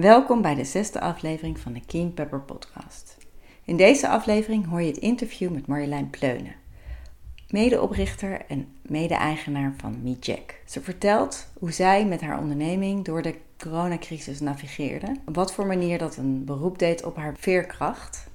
[0.00, 3.16] Welkom bij de zesde aflevering van de King Pepper podcast.
[3.64, 6.54] In deze aflevering hoor je het interview met Marjolein Pleunen,
[7.48, 10.60] medeoprichter en mede-eigenaar van MeJack.
[10.66, 16.16] Ze vertelt hoe zij met haar onderneming door de coronacrisis navigeerde, wat voor manier dat
[16.16, 18.28] een beroep deed op haar veerkracht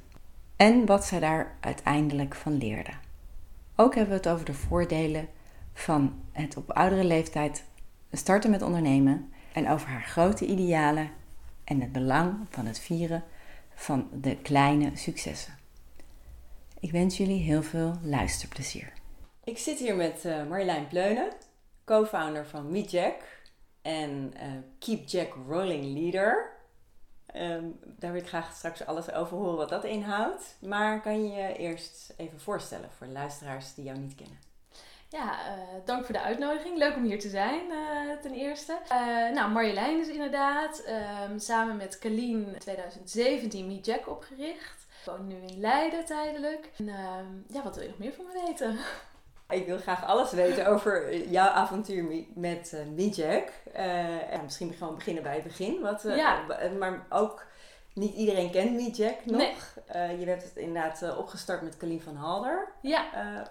[0.56, 2.92] en wat zij daar uiteindelijk van leerde.
[3.76, 5.28] Ook hebben we het over de voordelen
[5.74, 7.64] van het op oudere leeftijd
[8.12, 11.10] starten met ondernemen en over haar grote idealen
[11.64, 13.24] en het belang van het vieren
[13.74, 15.58] van de kleine successen.
[16.80, 18.94] Ik wens jullie heel veel luisterplezier.
[19.44, 21.32] Ik zit hier met uh, Marjolein Pleunen,
[21.86, 23.42] co-founder van MeJack
[23.82, 24.42] en uh,
[24.80, 26.52] Keep Jack Rolling Leader.
[27.36, 30.56] Um, daar wil ik graag straks alles over horen wat dat inhoudt.
[30.62, 34.38] Maar kan je je eerst even voorstellen voor de luisteraars die jou niet kennen?
[35.14, 36.78] Ja, uh, dank voor de uitnodiging.
[36.78, 38.78] Leuk om hier te zijn, uh, ten eerste.
[38.92, 40.84] Uh, nou, Marjolein is inderdaad
[41.30, 44.88] um, samen met Kalien in 2017 Me Jack opgericht.
[45.00, 46.70] Ik woon nu in Leiden tijdelijk.
[46.78, 48.78] En ehm, ja, wat wil je nog meer van me weten?
[49.50, 55.34] Ik wil graag alles weten over jouw avontuur met uh, ja, misschien gewoon beginnen bij
[55.34, 55.82] het begin.
[55.82, 56.42] Wat, ja.
[56.80, 57.46] Maar ook
[57.94, 59.38] niet iedereen kent Me Jack nog.
[59.38, 60.20] Nee.
[60.20, 62.72] je hebt het inderdaad opgestart met Kalien van Halder.
[62.82, 63.06] Ja.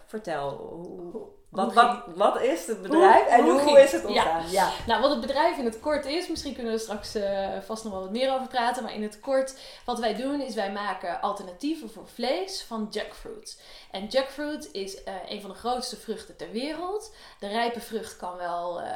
[0.07, 4.51] vertel, hoe, wat, wat, wat is het bedrijf en hoe, is het ontstaan?
[4.51, 4.71] Ja.
[4.87, 7.93] Nou, wat het bedrijf in het kort is, misschien kunnen we straks uh, vast nog
[7.93, 8.83] wel wat meer over praten.
[8.83, 13.63] Maar in het kort, wat wij doen is wij maken alternatieven voor vlees van jackfruit.
[13.91, 17.15] En jackfruit is uh, een van de grootste vruchten ter wereld.
[17.39, 18.87] De rijpe vrucht kan wel, uh,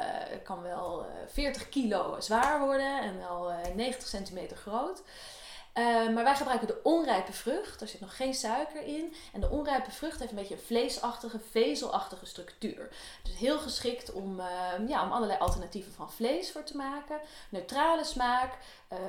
[0.43, 5.01] kan wel 40 kilo zwaar worden en wel 90 centimeter groot.
[5.77, 7.81] Uh, maar wij gebruiken de onrijpe vrucht.
[7.81, 9.13] Er zit nog geen suiker in.
[9.33, 12.89] En de onrijpe vrucht heeft een beetje een vleesachtige, vezelachtige structuur.
[13.23, 17.19] Dus heel geschikt om, uh, ja, om allerlei alternatieven van vlees voor te maken.
[17.49, 18.57] Neutrale smaak,
[18.93, 18.99] uh,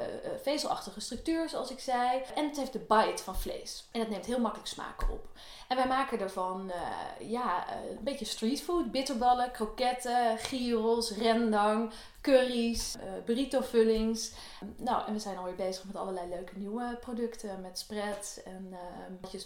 [0.43, 2.23] vezelachtige structuur zoals ik zei.
[2.35, 3.89] En het heeft de bite van vlees.
[3.93, 5.27] En het neemt heel makkelijk smaken op.
[5.69, 6.73] En wij maken ervan
[7.21, 8.91] ja, een beetje streetfood.
[8.91, 14.33] Bitterballen, kroketten, gyros, rendang, curry's, uh, burrito-vullings.
[14.77, 17.61] Nou, en we zijn alweer bezig met allerlei leuke nieuwe producten.
[17.61, 18.77] Met spreads en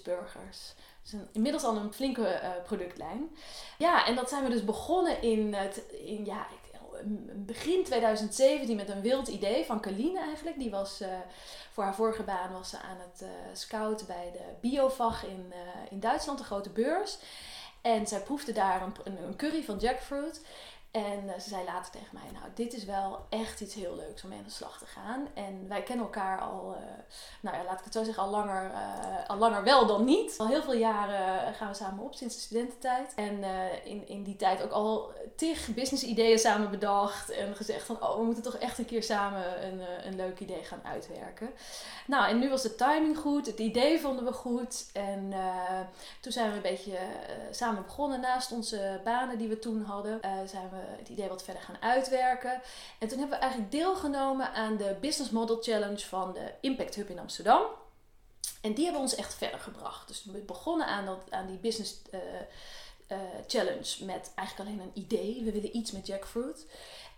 [0.05, 0.75] burgers.
[1.03, 3.37] Dus een, inmiddels al een flinke productlijn.
[3.79, 6.47] Ja, en dat zijn we dus begonnen in, het, in ja,
[7.35, 10.59] begin 2017 met een wild idee van Kaline eigenlijk.
[10.59, 11.03] Die was
[11.73, 15.53] voor haar vorige baan was ze aan het scouten bij de Biovag in,
[15.91, 17.19] in Duitsland, de grote beurs.
[17.83, 20.41] En zij proefde daar een, een curry van jackfruit.
[20.93, 24.23] En uh, ze zei later tegen mij, nou, dit is wel echt iets heel leuks
[24.23, 25.29] om mee aan de slag te gaan.
[25.35, 26.83] En wij kennen elkaar al, uh,
[27.41, 30.35] nou ja, laat ik het zo zeggen, al langer, uh, al langer wel dan niet.
[30.39, 33.13] Al heel veel jaren gaan we samen op, sinds de studententijd.
[33.15, 33.45] En
[33.85, 37.31] in, in die tijd ook al tig business ideeën samen bedacht.
[37.31, 40.63] En gezegd van, oh, we moeten toch echt een keer samen een, een leuk idee
[40.63, 41.51] gaan uitwerken.
[42.07, 44.91] Nou, en nu was de timing goed, het idee vonden we goed.
[44.93, 45.33] En
[46.21, 46.99] toen zijn we een beetje
[47.51, 48.21] samen begonnen.
[48.21, 52.61] Naast onze banen die we toen hadden, zijn we het idee wat verder gaan uitwerken.
[52.99, 57.11] En toen hebben we eigenlijk deelgenomen aan de Business Model Challenge van de Impact Hub
[57.11, 57.63] in Amsterdam.
[58.61, 60.09] En die hebben ons echt verder gebracht.
[60.09, 62.21] Dus we begonnen aan, dat, aan die Business uh,
[63.09, 65.43] uh, Challenge met eigenlijk alleen een idee.
[65.45, 66.67] We willen iets met jackfruit.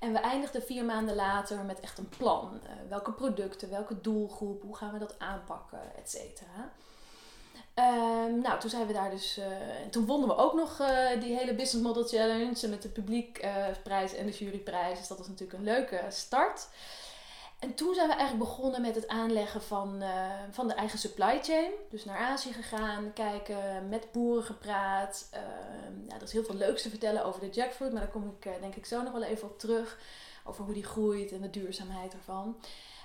[0.00, 2.60] En we eindigden vier maanden later met echt een plan.
[2.88, 6.72] Welke producten, welke doelgroep, hoe gaan we dat aanpakken, et cetera.
[7.78, 9.38] Um, nou, toen zijn we daar dus.
[9.38, 9.44] Uh,
[9.90, 14.20] toen wonnen we ook nog uh, die hele Business Model Challenge met de publiekprijs uh,
[14.20, 14.98] en de juryprijs.
[14.98, 16.68] Dus dat was natuurlijk een leuke start.
[17.58, 20.02] En toen zijn we eigenlijk begonnen met het aanleggen van,
[20.50, 21.70] van de eigen supply chain.
[21.90, 25.28] Dus naar Azië gegaan, kijken, met boeren gepraat.
[25.30, 28.36] Ehm, ja, dat is heel veel leuks te vertellen over de jackfruit, maar daar kom
[28.40, 29.98] ik denk ik zo nog wel even op terug.
[30.44, 32.56] Over hoe die groeit en de duurzaamheid ervan.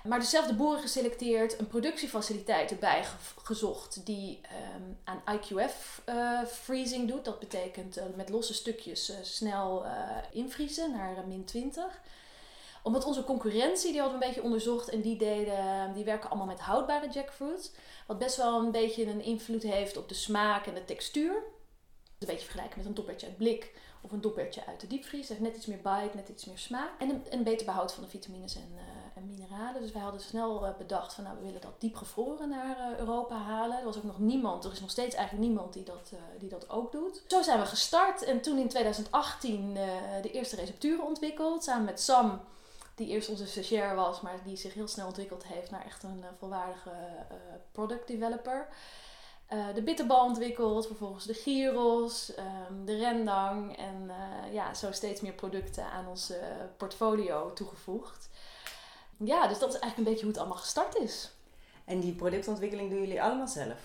[0.04, 3.04] Maar dezelfde boeren geselecteerd, een productiefaciliteit erbij
[3.42, 4.40] gezocht die
[4.76, 7.24] um, aan IQF uh, freezing doet.
[7.24, 9.84] Dat betekent uh, met losse stukjes uh, snel
[10.32, 12.00] invriezen naar min 20
[12.82, 16.46] omdat onze concurrentie, die hadden we een beetje onderzocht en die, deden, die werken allemaal
[16.46, 17.74] met houdbare jackfruit.
[18.06, 21.32] Wat best wel een beetje een invloed heeft op de smaak en de textuur.
[22.18, 25.28] Een beetje vergelijken met een toppertje uit blik Of een doppertje uit de diepvries.
[25.28, 27.00] heeft net iets meer bite, net iets meer smaak.
[27.00, 28.68] En een, een beter behoud van de vitamines en,
[29.20, 29.82] en mineralen.
[29.82, 33.36] Dus wij hadden snel uh, bedacht van nou, we willen dat diepgevroren naar uh, Europa
[33.36, 33.78] halen.
[33.78, 36.70] Er was ook nog niemand, er is nog steeds eigenlijk niemand die dat, die dat
[36.70, 37.22] ook doet.
[37.26, 39.74] Zo zijn we gestart en toen in 2018
[40.22, 41.64] de eerste recepturen ontwikkeld.
[41.64, 42.40] Samen met Sam
[42.94, 46.24] die eerst onze stagiair was, maar die zich heel snel ontwikkeld heeft naar echt een
[46.38, 46.90] volwaardige
[47.72, 48.68] product developer.
[49.74, 52.32] De bitterbal ontwikkeld, vervolgens de gyros,
[52.70, 54.10] um, de rendang en
[54.52, 56.32] ja, zo steeds meer producten aan ons
[56.76, 58.28] portfolio toegevoegd.
[59.24, 61.30] Ja, dus dat is eigenlijk een beetje hoe het allemaal gestart is.
[61.84, 63.78] En die productontwikkeling doen jullie allemaal zelf?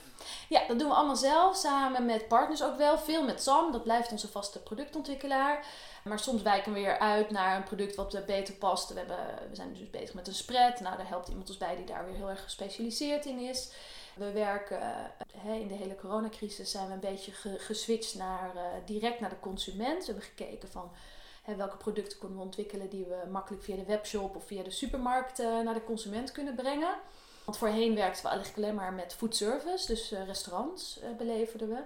[0.50, 2.98] Ja, dat doen we allemaal zelf, samen met partners ook wel.
[2.98, 5.66] Veel met Sam, dat blijft onze vaste productontwikkelaar.
[6.04, 8.90] Maar soms wijken we weer uit naar een product wat beter past.
[8.90, 10.80] We, hebben, we zijn dus bezig met een spread.
[10.80, 13.72] Nou, daar helpt iemand ons bij die daar weer heel erg gespecialiseerd in is.
[14.16, 15.12] We werken
[15.46, 19.40] uh, in de hele coronacrisis zijn we een beetje geswitcht naar uh, direct naar de
[19.40, 20.00] consument.
[20.00, 20.92] We hebben gekeken van
[21.58, 25.40] welke producten kunnen we ontwikkelen die we makkelijk via de webshop of via de supermarkt
[25.40, 26.96] uh, naar de consument kunnen brengen.
[27.46, 31.84] Want voorheen werkten we eigenlijk alleen maar met food service, dus restaurants beleverden we.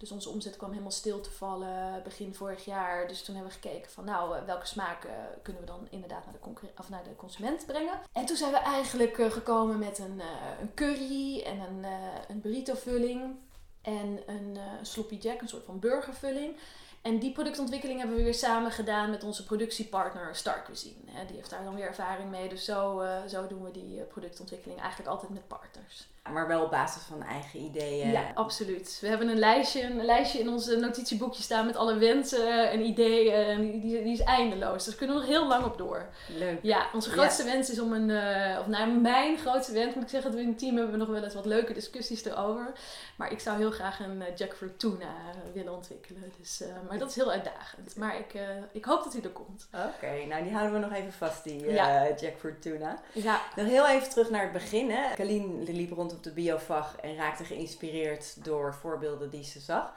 [0.00, 3.08] Dus onze omzet kwam helemaal stil te vallen begin vorig jaar.
[3.08, 5.10] Dus toen hebben we gekeken van nou, eh, welke smaken
[5.42, 8.00] kunnen we dan inderdaad naar de, of naar de consument brengen.
[8.12, 11.84] En toen zijn we eigenlijk eh, gekomen met een, eh, een curry en een,
[12.28, 13.36] een burrito vulling.
[13.82, 16.56] En een sloppy jack, een soort van burgervulling.
[17.02, 21.26] En die productontwikkeling hebben we weer samen gedaan met onze productiepartner Star Cuisine.
[21.26, 22.48] Die heeft daar dan weer ervaring mee.
[22.48, 26.08] Dus zo, zo doen we die productontwikkeling eigenlijk altijd met partners.
[26.32, 28.10] Maar wel op basis van eigen ideeën.
[28.10, 28.98] Ja, absoluut.
[29.00, 33.34] We hebben een lijstje, een lijstje in onze notitieboekje staan met alle wensen en ideeën.
[33.34, 34.74] En die, die, is eindeloos.
[34.74, 36.08] Dus daar kunnen we nog heel lang op door.
[36.38, 36.58] Leuk.
[36.62, 38.08] Ja, onze grootste wens is om een...
[38.08, 40.30] Uh, of nou, mijn grootste wens moet ik zeggen.
[40.30, 42.72] Dat we in het team hebben we nog wel eens wat leuke discussies erover.
[43.16, 45.14] Maar ik zou heel graag een uh, jackfruit tuna
[45.52, 46.32] willen ontwikkelen.
[46.38, 47.96] Dus, maar dat is heel uitdagend.
[47.96, 48.40] Maar ik,
[48.72, 49.68] ik hoop dat hij er komt.
[49.72, 52.08] Oké, nou die houden we nog even vast, die ja.
[52.20, 53.00] jackfruit tuna.
[53.12, 53.40] Ja.
[53.56, 54.90] Nog heel even terug naar het begin.
[54.90, 55.24] Hè.
[55.64, 59.94] Liep rond op de biovag en raakte geïnspireerd door voorbeelden die ze zag.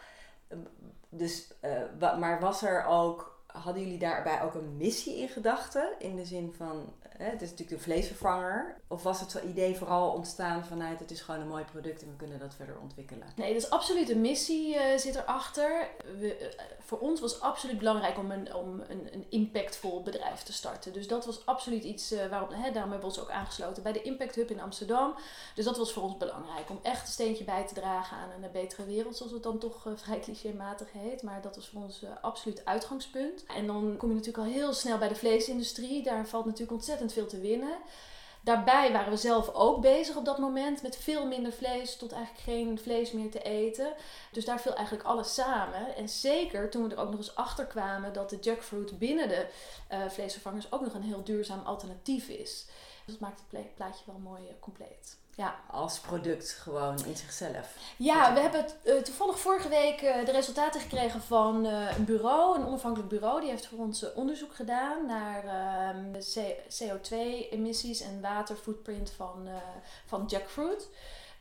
[1.10, 5.94] Dus, uh, maar was er ook, hadden jullie daarbij ook een missie in gedachten?
[6.00, 6.94] In de zin van,
[7.32, 8.78] het is natuurlijk de vleesvervanger.
[8.88, 12.16] Of was het idee vooral ontstaan vanuit het is gewoon een mooi product en we
[12.16, 13.28] kunnen dat verder ontwikkelen?
[13.36, 15.90] Nee, is absoluut een missie uh, zit erachter.
[16.20, 16.48] We, uh,
[16.80, 20.94] voor ons was absoluut belangrijk om een, om een, een impactvol bedrijf te starten.
[20.94, 23.92] Dus dat was absoluut iets uh, waarop, hè, daarom hebben we ons ook aangesloten bij
[23.92, 25.16] de Impact Hub in Amsterdam.
[25.56, 28.52] Dus dat was voor ons belangrijk om echt een steentje bij te dragen aan een
[28.52, 31.24] betere wereld, zoals het dan toch vrij clichématig heet.
[31.24, 33.46] Maar dat was voor ons absoluut uitgangspunt.
[33.46, 36.04] En dan kom je natuurlijk al heel snel bij de vleesindustrie.
[36.04, 37.78] Daar valt natuurlijk ontzettend veel te winnen.
[38.44, 42.44] Daarbij waren we zelf ook bezig op dat moment met veel minder vlees tot eigenlijk
[42.44, 43.94] geen vlees meer te eten.
[44.32, 45.96] Dus daar viel eigenlijk alles samen.
[45.96, 49.48] En zeker toen we er ook nog eens achter kwamen dat de jackfruit binnen de
[49.92, 52.66] uh, vleesvervangers ook nog een heel duurzaam alternatief is.
[53.06, 55.18] Dus dat maakt het plaatje wel mooi uh, compleet.
[55.36, 55.56] Ja.
[55.72, 57.76] Als product gewoon in zichzelf.
[57.98, 62.58] Ja, we hebben uh, toevallig vorige week uh, de resultaten gekregen van uh, een bureau,
[62.60, 63.42] een onafhankelijk bureau.
[63.42, 69.48] Die heeft voor ons onderzoek gedaan naar ehm, de CO2-emissies en waterfootprint van,
[70.06, 70.90] van jackfruit.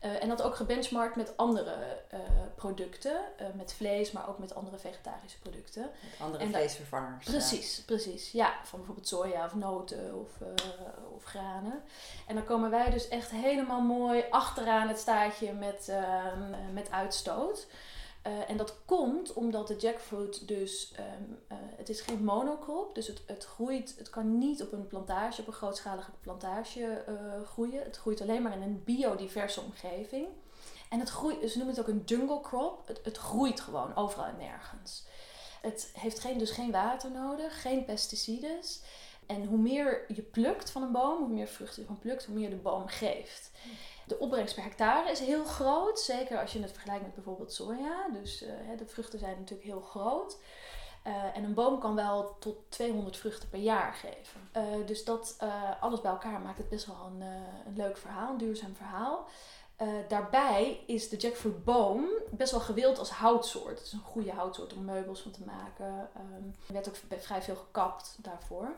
[0.04, 1.76] Uh, en dat ook gebenchmarkt met andere
[2.14, 2.20] uh,
[2.54, 5.82] producten, uh, met vlees, maar ook met andere vegetarische producten.
[5.82, 7.24] Met andere vleesvervangers.
[7.26, 7.82] Precies, ja.
[7.86, 8.32] precies.
[8.32, 10.30] Ja, van bijvoorbeeld soja of noten of,
[11.14, 11.82] of granen.
[12.26, 15.92] En dan komen wij dus echt helemaal mooi achteraan het staartje met,
[16.72, 17.66] met uitstoot.
[18.26, 23.06] Uh, en dat komt omdat de jackfruit dus, um, uh, het is geen monocrop, dus
[23.06, 27.82] het, het groeit, het kan niet op een plantage, op een grootschalige plantage uh, groeien.
[27.82, 30.26] Het groeit alleen maar in een biodiverse omgeving.
[30.88, 34.26] En het groeit, ze noemen het ook een jungle crop, het, het groeit gewoon overal
[34.26, 35.04] en nergens.
[35.60, 38.80] Het heeft geen, dus geen water nodig, geen pesticides.
[39.26, 42.34] En hoe meer je plukt van een boom, hoe meer vruchten je van plukt, hoe
[42.34, 43.50] meer de boom geeft.
[44.06, 48.08] De opbrengst per hectare is heel groot, zeker als je het vergelijkt met bijvoorbeeld soja.
[48.12, 50.36] Dus uh, de vruchten zijn natuurlijk heel groot.
[51.06, 54.50] Uh, en een boom kan wel tot 200 vruchten per jaar geven.
[54.56, 55.36] Uh, dus dat
[55.80, 57.20] alles bij elkaar maakt het best wel een,
[57.66, 59.26] een leuk verhaal, een duurzaam verhaal.
[60.08, 63.78] daarbij is de jackfruitboom best wel gewild als houtsoort.
[63.78, 66.08] Het is een goede houtsoort om meubels van te maken.
[66.16, 68.76] Um, er werd ook vrij veel gekapt daarvoor.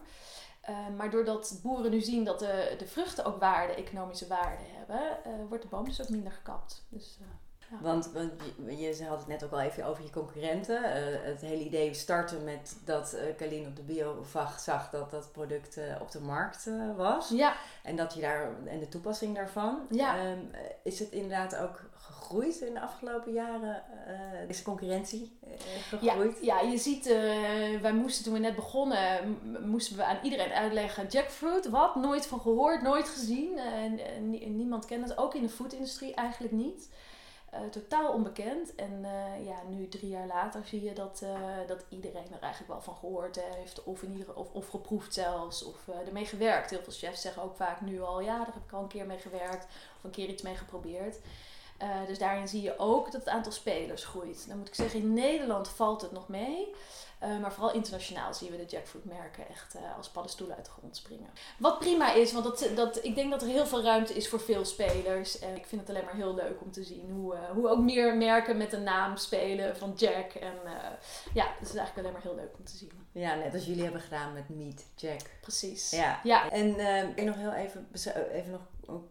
[0.70, 5.00] Uh, maar doordat boeren nu zien dat de, de vruchten ook waarde, economische waarde hebben,
[5.26, 6.84] uh, wordt de boom dus ook minder gekapt.
[6.88, 7.26] Dus, uh...
[7.70, 7.76] Ja.
[7.80, 8.32] Want, want
[8.66, 10.82] je, je, had het net ook al even over je concurrenten.
[10.82, 15.78] Uh, het hele idee startte met dat uh, op de biovag zag dat dat product
[16.00, 17.28] op de markt was.
[17.28, 17.56] Ja.
[17.82, 19.86] En dat je daar en de toepassing daarvan.
[19.90, 20.30] Ja.
[20.30, 20.50] Um,
[20.82, 21.80] is het inderdaad ook
[22.42, 23.82] in de afgelopen jaren?
[24.48, 25.38] is de concurrentie
[25.88, 26.38] gegroeid?
[26.42, 27.04] Ja, je ziet,
[27.80, 31.68] wij moesten toen we net begonnen, moesten we aan iedereen uitleggen jackfruit.
[31.68, 31.94] Wat?
[31.94, 33.58] Nooit van gehoord, nooit gezien.
[34.56, 36.88] niemand kent het, ook in de foodindustrie eigenlijk niet.
[37.70, 38.74] Totaal onbekend.
[38.74, 39.06] En
[39.44, 41.24] ja, nu drie jaar later zie je dat,
[41.66, 43.84] dat iedereen er eigenlijk wel van gehoord heeft.
[43.84, 45.64] Of, in ieder, of, of geproefd zelfs.
[45.64, 46.70] Of ermee gewerkt.
[46.70, 49.06] Heel veel chefs zeggen ook vaak nu al, ja, daar heb ik al een keer
[49.06, 49.64] mee gewerkt.
[49.96, 51.18] Of een keer iets mee geprobeerd.
[52.06, 54.44] Dus daarin zie je ook dat het aantal spelers groeit.
[54.48, 56.74] Dan moet ik zeggen, in Nederland valt het nog mee.
[57.22, 60.96] Uh, maar vooral internationaal zien we de jackfruit-merken echt uh, als paddenstoelen uit de grond
[60.96, 61.30] springen.
[61.58, 64.40] Wat prima is, want dat, dat, ik denk dat er heel veel ruimte is voor
[64.40, 65.38] veel spelers.
[65.38, 68.16] En ik vind het alleen maar heel leuk om te zien hoe, hoe ook meer
[68.16, 70.32] merken met de naam spelen van Jack.
[70.32, 70.54] En
[71.34, 73.03] ja, het is eigenlijk alleen maar heel leuk om te zien.
[73.14, 75.20] Ja, net als jullie hebben gedaan met Meat Jack.
[75.40, 75.90] Precies.
[75.90, 76.20] Ja.
[76.22, 76.50] ja.
[76.50, 76.68] En
[77.16, 77.88] ik nog heel even,
[78.32, 78.60] even nog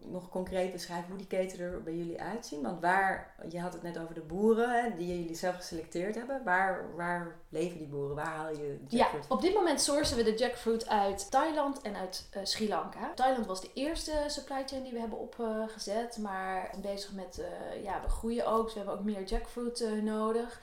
[0.00, 2.62] nog concreet beschrijven hoe die keten er bij jullie uitzien?
[2.62, 6.44] Want waar, je had het net over de boeren hè, die jullie zelf geselecteerd hebben.
[6.44, 8.16] Waar, waar leven die boeren?
[8.16, 9.24] Waar haal je jackfruit?
[9.28, 13.12] Ja, op dit moment sourcen we de jackfruit uit Thailand en uit uh, Sri Lanka.
[13.14, 16.18] Thailand was de eerste supply chain die we hebben opgezet.
[16.18, 18.64] maar bezig met, uh, ja, we groeien ook.
[18.64, 20.60] Dus we hebben ook meer jackfruit uh, nodig.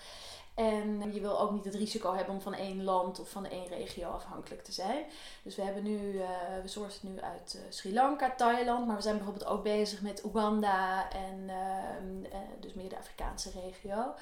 [0.53, 3.67] En je wil ook niet het risico hebben om van één land of van één
[3.67, 5.05] regio afhankelijk te zijn.
[5.43, 6.27] Dus we hebben nu, uh,
[6.61, 10.23] we sourcen nu uit uh, Sri Lanka, Thailand, maar we zijn bijvoorbeeld ook bezig met
[10.25, 14.13] Oeganda en uh, dus meer de Afrikaanse regio.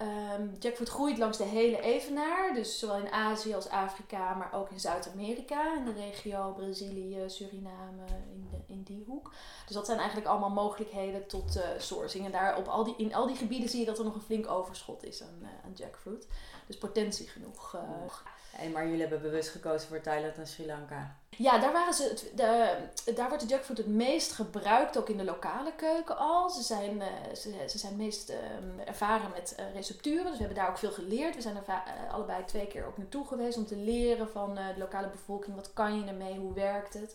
[0.00, 4.70] Um, jackfruit groeit langs de hele evenaar, dus zowel in Azië als Afrika, maar ook
[4.70, 9.32] in Zuid-Amerika, in de regio Brazilië, Suriname, in, de, in die hoek.
[9.66, 12.24] Dus dat zijn eigenlijk allemaal mogelijkheden tot uh, sourcing.
[12.24, 14.20] En daar op al die, in al die gebieden zie je dat er nog een
[14.20, 16.26] flink overschot is aan, uh, aan jackfruit.
[16.66, 17.74] Dus potentie genoeg.
[17.74, 17.80] Uh,
[18.54, 21.18] Hey, maar jullie hebben bewust gekozen voor Thailand en Sri Lanka.
[21.38, 22.76] Ja, daar, waren ze de,
[23.14, 26.50] daar wordt de jackfruit het meest gebruikt, ook in de lokale keuken al.
[26.50, 28.36] Ze zijn, uh, ze, ze zijn meest uh,
[28.84, 31.34] ervaren met uh, recepturen, dus we hebben daar ook veel geleerd.
[31.34, 35.08] We zijn er allebei twee keer ook naartoe geweest om te leren van de lokale
[35.08, 35.56] bevolking.
[35.56, 36.38] Wat kan je ermee?
[36.38, 37.14] Hoe werkt het?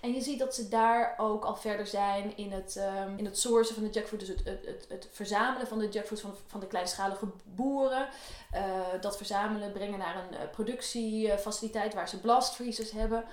[0.00, 3.38] En je ziet dat ze daar ook al verder zijn in het, um, in het
[3.38, 4.26] sourcen van de jackfruit.
[4.26, 8.08] Dus het, het, het, het verzamelen van de jackfruit van, van de kleinschalige boeren.
[9.00, 13.24] Dat verzamelen, brengen naar een productiefaciliteit waar ze blastfreezers hebben.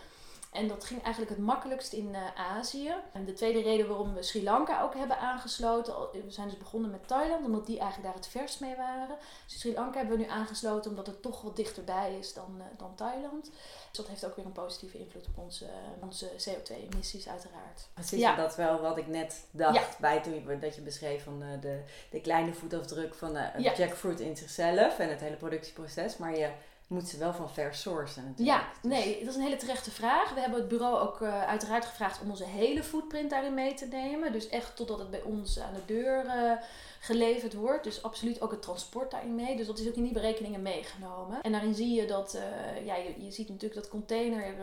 [0.51, 2.93] En dat ging eigenlijk het makkelijkst in uh, Azië.
[3.13, 5.93] En de tweede reden waarom we Sri Lanka ook hebben aangesloten.
[6.11, 9.17] We zijn dus begonnen met Thailand, omdat die eigenlijk daar het verst mee waren.
[9.47, 12.63] Dus Sri Lanka hebben we nu aangesloten omdat het toch wat dichterbij is dan, uh,
[12.77, 13.43] dan Thailand.
[13.89, 17.87] Dus dat heeft ook weer een positieve invloed op onze, uh, onze CO2-emissies uiteraard.
[17.93, 18.35] Precies, ja.
[18.35, 19.87] dat wel wat ik net dacht ja.
[19.99, 23.75] bij toen je, dat je beschreef van de, de kleine voetafdruk van de ja.
[23.75, 26.17] jackfruit in zichzelf en het hele productieproces.
[26.17, 26.49] Maar je
[26.89, 28.59] moet ze wel van fair sourcen natuurlijk.
[28.59, 30.33] Ja, dus- nee, dat is een hele terechte vraag.
[30.33, 33.85] We hebben het bureau ook uh, uiteraard gevraagd om onze hele footprint daarin mee te
[33.85, 34.31] nemen.
[34.31, 36.51] Dus echt totdat het bij ons aan de deur uh,
[36.99, 37.83] geleverd wordt.
[37.83, 39.55] Dus absoluut ook het transport daarin mee.
[39.55, 41.41] Dus dat is ook in die berekeningen meegenomen.
[41.41, 44.53] En daarin zie je dat, uh, ja, je, je, ziet natuurlijk dat container,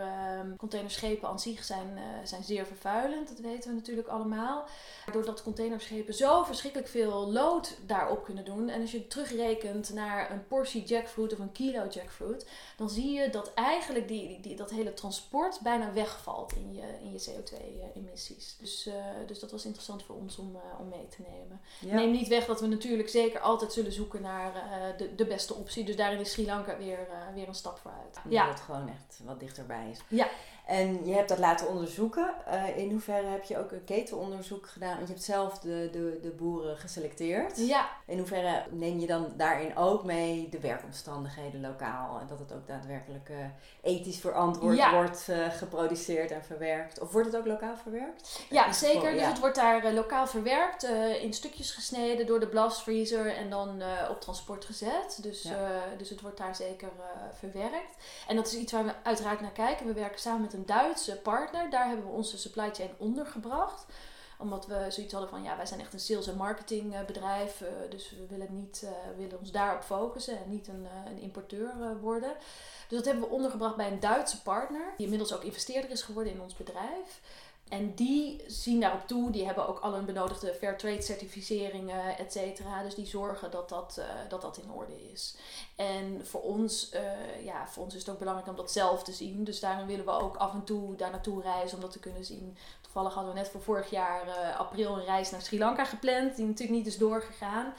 [0.57, 3.29] containerschepen aan zich zijn, zijn zeer vervuilend.
[3.29, 4.65] Dat weten we natuurlijk allemaal.
[5.13, 8.69] Doordat containerschepen zo verschrikkelijk veel lood daarop kunnen doen.
[8.69, 13.31] En als je terugrekent naar een portie jackfruit of een kilo jackfruit dan zie je
[13.31, 18.57] dat eigenlijk die, die, dat hele transport bijna wegvalt in je, in je CO2-emissies.
[18.59, 18.95] Dus, uh,
[19.27, 21.61] dus dat was interessant voor ons om, uh, om mee te nemen.
[21.81, 21.95] Ja.
[21.95, 25.55] Neem niet weg dat we natuurlijk zeker altijd zullen zoeken naar uh, de, de beste
[25.55, 25.85] optie.
[25.85, 26.99] Dus daarin is Sri Lanka weer,
[27.35, 28.19] weer een stap vooruit.
[28.29, 30.01] Ja, dat het gewoon echt wat dichterbij is.
[30.09, 30.29] Ja.
[30.67, 32.35] En je hebt dat laten onderzoeken.
[32.49, 34.95] Uh, in hoeverre heb je ook een ketenonderzoek gedaan?
[34.95, 37.57] Want je hebt zelf de, de, de boeren geselecteerd.
[37.57, 37.89] Ja.
[38.07, 42.21] In hoeverre neem je dan daarin ook mee de werkomstandigheden lokaal?
[42.21, 43.37] En dat het ook daadwerkelijk uh,
[43.83, 44.93] ethisch verantwoord ja.
[44.93, 47.01] wordt uh, geproduceerd en verwerkt?
[47.01, 48.41] Of wordt het ook lokaal verwerkt?
[48.51, 49.13] Ja, zeker.
[49.13, 50.83] Dus het wordt daar lokaal verwerkt,
[51.23, 55.19] in stukjes gesneden door de blastfreezer en dan op transport gezet.
[55.23, 55.83] Dus, ja.
[55.99, 56.89] dus het wordt daar zeker
[57.39, 57.97] verwerkt.
[58.29, 59.87] En dat is iets waar we uiteraard naar kijken.
[59.87, 61.71] We werken samen met een Duitse partner.
[61.71, 63.87] Daar hebben we onze supply chain ondergebracht
[64.39, 67.61] omdat we zoiets hadden van ja, wij zijn echt een sales- en marketingbedrijf.
[67.61, 71.99] Uh, dus we willen, niet, uh, willen ons daarop focussen en niet een, een importeur
[72.01, 72.33] worden.
[72.89, 74.93] Dus dat hebben we ondergebracht bij een Duitse partner.
[74.97, 77.21] Die inmiddels ook investeerder is geworden in ons bedrijf.
[77.69, 82.33] En die zien daarop toe, die hebben ook al een benodigde fair trade certificeringen, et
[82.33, 82.83] cetera.
[82.83, 85.37] Dus die zorgen dat dat, uh, dat dat in orde is.
[85.77, 89.13] En voor ons, uh, ja, voor ons is het ook belangrijk om dat zelf te
[89.13, 89.45] zien.
[89.45, 92.25] Dus daarom willen we ook af en toe daar naartoe reizen om dat te kunnen
[92.25, 92.57] zien.
[92.81, 96.37] toevallig hadden we net voor vorig jaar eh, april een reis naar Sri Lanka gepland.
[96.37, 97.75] Die natuurlijk niet is doorgegaan.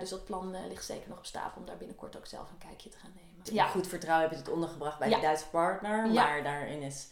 [0.00, 2.88] Dus dat plan ligt zeker nog op stapel om daar binnenkort ook zelf een kijkje
[2.88, 3.54] te gaan nemen.
[3.54, 3.66] Ja.
[3.66, 6.06] Goed vertrouwen heb je het ondergebracht bij de Duitse partner.
[6.06, 7.08] Maar daarin is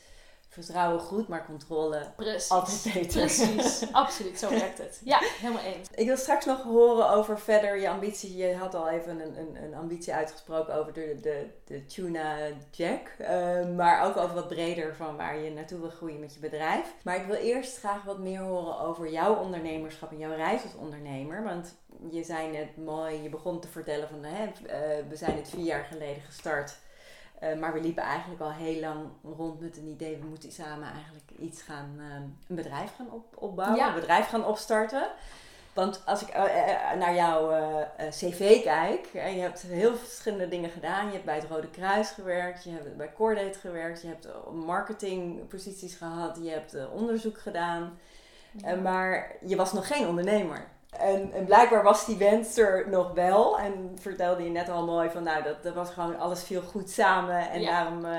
[0.52, 2.50] vertrouwen goed, maar controle Precies.
[2.50, 3.20] altijd beter.
[3.20, 5.00] Precies, absoluut, zo werkt het.
[5.04, 5.88] Ja, helemaal eens.
[5.94, 8.36] Ik wil straks nog horen over verder je ambitie.
[8.36, 12.36] Je had al even een, een, een ambitie uitgesproken over de, de, de tuna
[12.70, 13.08] jack.
[13.20, 13.28] Uh,
[13.76, 16.94] maar ook over wat breder van waar je naartoe wil groeien met je bedrijf.
[17.04, 20.74] Maar ik wil eerst graag wat meer horen over jouw ondernemerschap en jouw reis als
[20.74, 21.42] ondernemer.
[21.42, 21.74] Want
[22.10, 25.64] je zei net mooi, je begon te vertellen van hè, uh, we zijn het vier
[25.64, 26.76] jaar geleden gestart.
[27.42, 29.06] Uh, maar we liepen eigenlijk al heel lang
[29.36, 32.04] rond met een idee, we moeten samen eigenlijk iets gaan, uh,
[32.48, 35.08] een bedrijf gaan op, opbouwen, een bedrijf gaan opstarten.
[35.72, 36.42] Want als ik uh,
[36.98, 37.50] naar jouw
[38.10, 41.06] cv kijk, je hebt heel verschillende dingen gedaan.
[41.06, 45.94] Je hebt bij het Rode Kruis gewerkt, je hebt bij Cordate gewerkt, je hebt marketingposities
[45.94, 47.98] gehad, je hebt onderzoek gedaan.
[48.82, 50.68] maar je was nog geen ondernemer.
[50.98, 53.58] En, en, blijkbaar was die wens er nog wel.
[53.58, 56.90] En vertelde je net al mooi van, nou, dat, dat was gewoon, alles viel goed
[56.90, 57.50] samen.
[57.50, 58.10] En daarom, uh,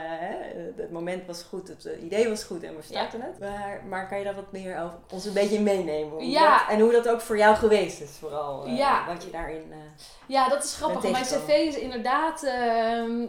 [0.76, 3.40] het moment was goed, het eh, idee was goed en we starten het.
[3.40, 6.30] Maar, maar kan je daar wat meer over ons een beetje meenemen?
[6.30, 6.70] Ja.
[6.70, 8.68] en hoe dat ook voor jou geweest is, vooral.
[8.68, 9.06] Uh, ja.
[9.08, 9.74] Wat je daarin...
[10.26, 11.12] ja, dat is grappig.
[11.12, 13.22] Mijn cv is inderdaad, ehm,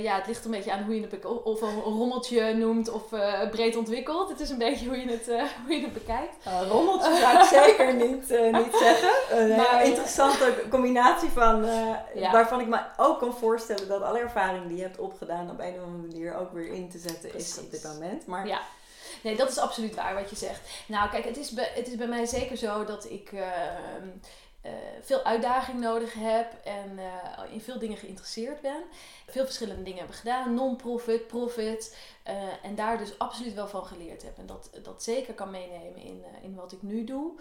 [0.00, 3.02] ja, het ligt een beetje aan hoe je het, of een rommeltje noemt of
[3.50, 4.28] breed ontwikkeld.
[4.28, 5.26] Het is een beetje hoe je het,
[5.66, 6.36] hoe je het bekijkt.
[6.70, 9.10] rommeltje zou ik zeker niet, niet zeggen.
[9.38, 14.66] Een maar, interessante combinatie van, uh, waarvan ik me ook kan voorstellen dat alle ervaring
[14.66, 17.58] die je hebt opgedaan op een of andere manier ook weer in te zetten is
[17.58, 18.26] op dit moment.
[18.26, 18.60] Maar, ja.
[19.22, 20.60] Nee, dat is absoluut waar wat je zegt.
[20.86, 23.40] Nou, kijk, het is bij, het is bij mij zeker zo dat ik uh,
[24.66, 26.98] uh, veel uitdaging nodig heb en
[27.50, 28.82] in veel dingen geïnteresseerd ben.
[29.26, 31.96] Veel verschillende dingen heb gedaan, non-profit, profit.
[32.62, 34.38] en daar dus absoluut wel van geleerd heb.
[34.38, 37.32] En dat, dat zeker kan meenemen in, in wat ik nu doe.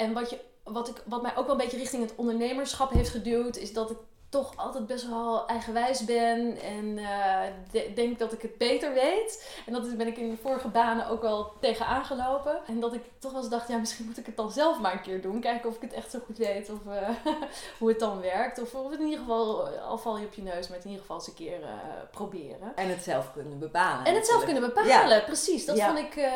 [0.00, 0.38] En wat, je,
[0.72, 3.90] wat, ik, wat mij ook wel een beetje richting het ondernemerschap heeft geduwd, is dat
[3.90, 3.96] ik
[4.30, 9.60] toch altijd best wel eigenwijs ben en uh, denk dat ik het beter weet.
[9.66, 12.58] En dat ben ik in de vorige banen ook wel tegen aangelopen.
[12.66, 14.92] En dat ik toch wel eens dacht, ja, misschien moet ik het dan zelf maar
[14.92, 15.40] een keer doen.
[15.40, 17.08] Kijken of ik het echt zo goed weet of uh,
[17.78, 18.60] hoe het dan werkt.
[18.60, 21.16] Of, of in ieder geval, al val je op je neus, maar in ieder geval
[21.16, 21.66] eens een keer uh,
[22.10, 22.72] proberen.
[22.76, 24.04] En het zelf kunnen bepalen.
[24.04, 25.64] En het zelf kunnen bepalen, precies.
[25.64, 26.28] Dat vond ik,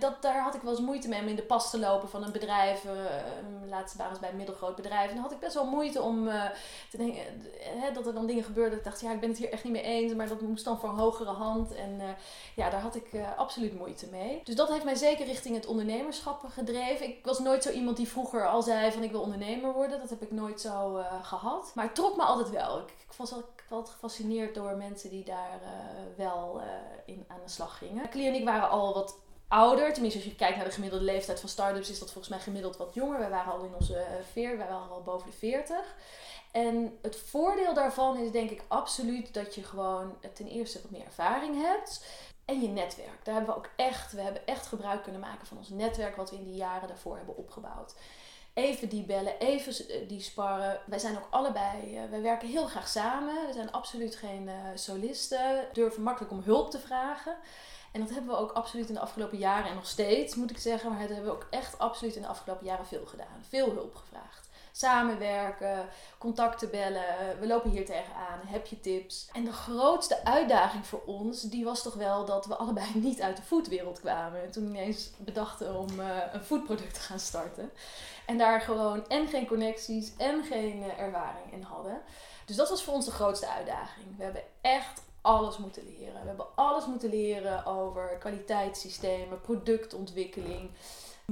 [0.00, 2.22] dat, daar had ik wel eens moeite mee om in de pas te lopen van
[2.22, 2.84] een bedrijf.
[3.58, 5.08] mijn laatste baan was bij een middelgroot bedrijf.
[5.08, 6.28] En dan had ik best wel moeite om
[6.90, 8.78] te denken hè, dat er dan dingen gebeurden.
[8.78, 10.14] Ik dacht, ja, ik ben het hier echt niet mee eens.
[10.14, 11.74] Maar dat moest dan voor hogere hand.
[11.74, 12.08] En uh,
[12.56, 14.40] ja, daar had ik uh, absoluut moeite mee.
[14.44, 17.08] Dus dat heeft mij zeker richting het ondernemerschap gedreven.
[17.08, 20.00] Ik was nooit zo iemand die vroeger al zei van ik wil ondernemer worden.
[20.00, 21.72] Dat heb ik nooit zo uh, gehad.
[21.74, 22.78] Maar het trok me altijd wel.
[22.78, 25.60] Ik, ik was altijd gefascineerd door mensen die daar
[26.16, 26.60] wel
[27.06, 28.08] in aan de slag gingen.
[28.08, 29.16] Klie en ik waren al wat
[29.52, 29.92] ouder.
[29.92, 32.76] Tenminste, als je kijkt naar de gemiddelde leeftijd van start-ups, is dat volgens mij gemiddeld
[32.76, 33.18] wat jonger.
[33.18, 35.76] Wij waren al in onze veer, wij waren al boven de 40.
[36.52, 41.04] En het voordeel daarvan is denk ik absoluut dat je gewoon ten eerste wat meer
[41.04, 42.04] ervaring hebt.
[42.44, 43.24] En je netwerk.
[43.24, 46.30] Daar hebben we ook echt, we hebben echt gebruik kunnen maken van ons netwerk wat
[46.30, 47.94] we in die jaren daarvoor hebben opgebouwd.
[48.54, 50.80] Even die bellen, even eh, die sparren.
[50.86, 53.46] Wij zijn ook allebei, uh, wij werken heel graag samen.
[53.46, 55.68] We zijn absoluut geen uh, solisten.
[55.72, 57.36] Durven makkelijk om hulp te vragen.
[57.92, 60.58] En dat hebben we ook absoluut in de afgelopen jaren en nog steeds, moet ik
[60.58, 60.90] zeggen.
[60.90, 63.44] Maar dat hebben we ook echt absoluut in de afgelopen jaren veel gedaan.
[63.48, 64.41] Veel hulp gevraagd
[64.72, 67.40] samenwerken, contacten bellen.
[67.40, 68.40] We lopen hier tegenaan.
[68.46, 69.28] Heb je tips?
[69.32, 73.36] En de grootste uitdaging voor ons, die was toch wel dat we allebei niet uit
[73.36, 74.50] de foodwereld kwamen.
[74.50, 77.70] Toen ineens bedachten om uh, een foodproduct te gaan starten.
[78.26, 82.00] En daar gewoon en geen connecties en geen uh, ervaring in hadden.
[82.44, 84.16] Dus dat was voor ons de grootste uitdaging.
[84.16, 86.20] We hebben echt alles moeten leren.
[86.20, 90.70] We hebben alles moeten leren over kwaliteitssystemen, productontwikkeling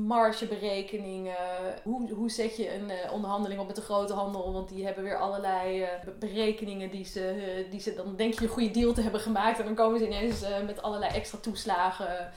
[0.06, 1.36] margeberekeningen.
[1.82, 4.52] Hoe, hoe zet je een uh, onderhandeling op met de grote handel?
[4.52, 7.94] Want die hebben weer allerlei uh, berekeningen die ze, uh, die ze...
[7.94, 9.58] Dan denk je een goede deal te hebben gemaakt.
[9.58, 12.32] En dan komen ze ineens met allerlei extra toeslagen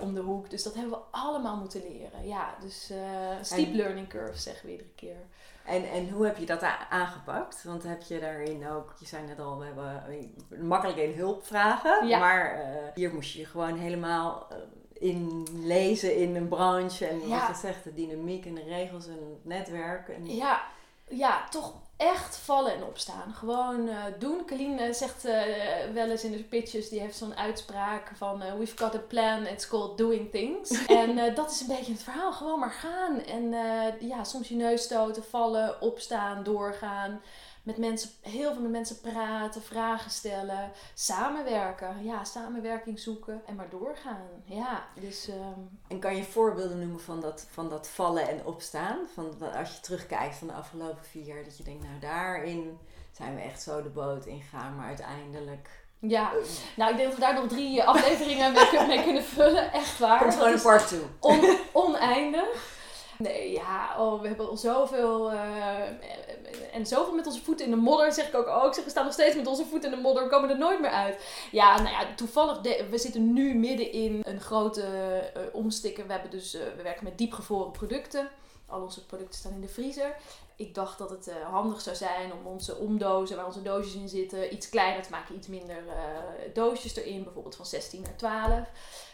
[0.00, 0.50] om de hoek.
[0.50, 2.26] Dus dat hebben we allemaal moeten leren.
[2.26, 2.92] Ja, dus
[3.40, 5.16] steep learning curve zeggen we iedere keer.
[5.64, 7.64] En, en hoe heb je dat aangepakt?
[7.64, 10.34] Want heb je daarin ook, je zei net al, we hebben
[10.68, 12.06] makkelijk in hulp vragen.
[12.06, 12.18] Ja.
[12.18, 14.46] Maar hier moest je gewoon helemaal
[15.00, 19.12] in lezen in een branche en wat je zegt, de dynamiek en de regels en
[19.12, 20.08] het netwerk.
[20.08, 20.34] En...
[20.34, 20.62] Ja,
[21.08, 23.34] ja, toch echt vallen en opstaan.
[23.34, 24.44] Gewoon uh, doen.
[24.44, 25.42] Kaline zegt uh,
[25.94, 29.46] wel eens in de pitches, die heeft zo'n uitspraak van uh, we've got a plan,
[29.46, 30.84] it's called doing things.
[30.86, 32.32] en dat is een beetje het verhaal.
[32.32, 33.20] Gewoon maar gaan.
[33.24, 33.54] En
[34.00, 37.20] ja, soms je neus stoten, vallen, opstaan, doorgaan.
[37.62, 42.04] Met mensen, heel veel met mensen praten, vragen stellen, samenwerken.
[42.04, 44.26] Ja, samenwerking zoeken en maar doorgaan.
[44.44, 45.28] Ja, dus...
[45.28, 48.98] ehm, En kan je voorbeelden noemen van dat, van dat vallen en opstaan?
[49.14, 52.78] Van, als je terugkijkt van de afgelopen vier jaar, dat je denkt, nou daarin
[53.12, 55.68] zijn we echt zo de boot ingegaan, maar uiteindelijk...
[55.98, 56.36] ja, eh,
[56.76, 59.72] nou ik denk dat we daar nog drie afleveringen mee, mee kunnen vullen.
[59.72, 60.20] Echt waar.
[60.20, 61.02] komt gewoon een part toe.
[61.20, 62.78] on- oneindig.
[63.20, 65.30] Nee, ja, oh, we hebben al zoveel.
[65.32, 65.78] eh,
[66.72, 68.46] en zoveel met onze voeten in de modder, zeg ik ook.
[68.46, 70.80] Oh, we staan nog steeds met onze voeten in de modder, we komen er nooit
[70.80, 71.24] meer uit.
[71.50, 76.06] Ja, nou ja, toevallig, we zitten nu midden in een grote eh, omstikken.
[76.06, 78.28] We, hebben dus, eh, we werken met diepgevroren producten.
[78.66, 80.16] Al onze producten staan in de vriezer.
[80.56, 84.54] Ik dacht dat het handig zou zijn om onze omdozen, waar onze doosjes in zitten,
[84.54, 85.34] iets kleiner te maken.
[85.34, 85.82] Iets minder
[86.52, 88.68] doosjes erin, bijvoorbeeld van 16 naar 12.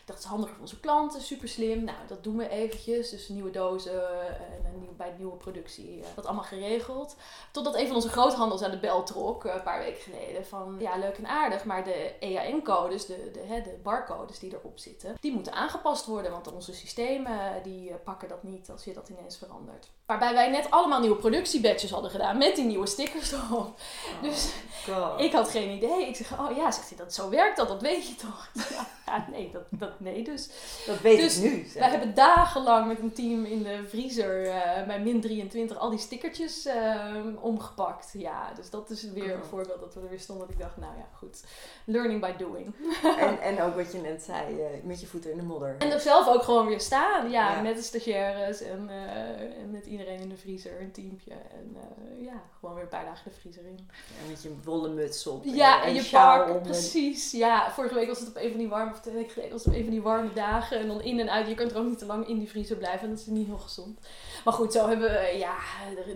[0.06, 1.84] Het is handiger voor onze klanten, super slim.
[1.84, 3.10] Nou, dat doen we eventjes.
[3.10, 6.00] Dus nieuwe dozen en een nieuw, bij de nieuwe productie.
[6.00, 7.16] eh, dat allemaal geregeld.
[7.52, 10.46] Totdat een van onze groothandels aan de bel trok, eh, een paar weken geleden.
[10.46, 14.78] Van, ja, leuk en aardig, maar de EAN-codes, de, de, hè, de barcodes die erop
[14.78, 16.30] zitten, die moeten aangepast worden.
[16.30, 19.90] Want onze systemen, eh, die pakken dat niet als je dat ineens verandert.
[20.06, 23.78] Waarbij wij net allemaal nieuwe productiebadges hadden gedaan met die nieuwe stickers erop.
[24.22, 24.52] Dus
[24.88, 25.20] God.
[25.20, 26.06] ik had geen idee.
[26.08, 28.48] Ik zeg, oh ja, zegt hij, dat zo werkt dat, dat weet je toch?
[29.06, 30.48] Ja, nee, dat, dat nee dus.
[30.86, 31.64] dat weet dus ik nu.
[31.64, 31.82] zeg.
[31.82, 34.46] Wij hebben dagenlang met een team in de vriezer
[34.86, 38.10] eh, bij min 23 al die stickertjes eh, omgepakt.
[38.12, 39.46] Ja, dus dat is weer een Oh.
[39.48, 40.46] voorbeeld dat we er weer stonden.
[40.46, 41.44] Dat ik dacht, nou ja, goed.
[41.84, 42.74] Learning by doing.
[43.18, 45.74] En, en ook wat je net zei, eh, met je voeten in de modder.
[45.78, 47.30] En er zelf ook gewoon weer staan.
[47.30, 47.60] Ja, Ja.
[47.60, 51.30] met de stagiaires en, eh, en met iedereen in de vriezer, een teampje.
[51.32, 51.76] En
[52.20, 53.88] ja, gewoon weer een paar dagen de vriezer in.
[54.22, 55.44] En met je wollen muts op.
[55.44, 57.30] Ja, en je park, en- precies.
[57.32, 59.64] Ja, vorige week was het op een van die warme, of twee weken geleden was
[59.64, 60.78] het op een van die warme dagen.
[60.78, 61.48] En dan in en uit.
[61.48, 63.00] Je kunt er ook niet te lang in die vriezer blijven.
[63.00, 63.98] En dat is niet heel gezond.
[64.46, 65.56] Maar goed, zo hebben we, ja,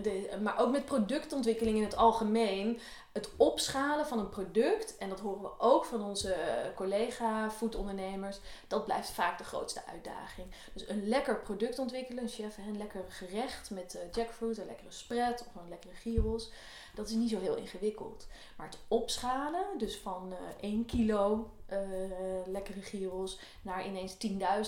[0.01, 2.79] de, maar ook met productontwikkeling in het algemeen.
[3.11, 6.35] Het opschalen van een product, en dat horen we ook van onze
[6.75, 10.47] collega foodondernemers, dat blijft vaak de grootste uitdaging.
[10.73, 14.91] Dus een lekker product ontwikkelen, een chef, een lekker gerecht met eh, jackfruit, een lekkere
[14.91, 16.51] spread of een lekkere gyros.
[16.95, 18.27] Dat is niet zo heel ingewikkeld.
[18.57, 21.79] Maar het opschalen, dus van eh 1 kilo eh,
[22.45, 24.17] lekkere gyros naar ineens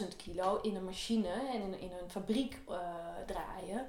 [0.01, 2.77] 10.000 kilo in een machine en in, in een fabriek eh,
[3.25, 3.87] draaien.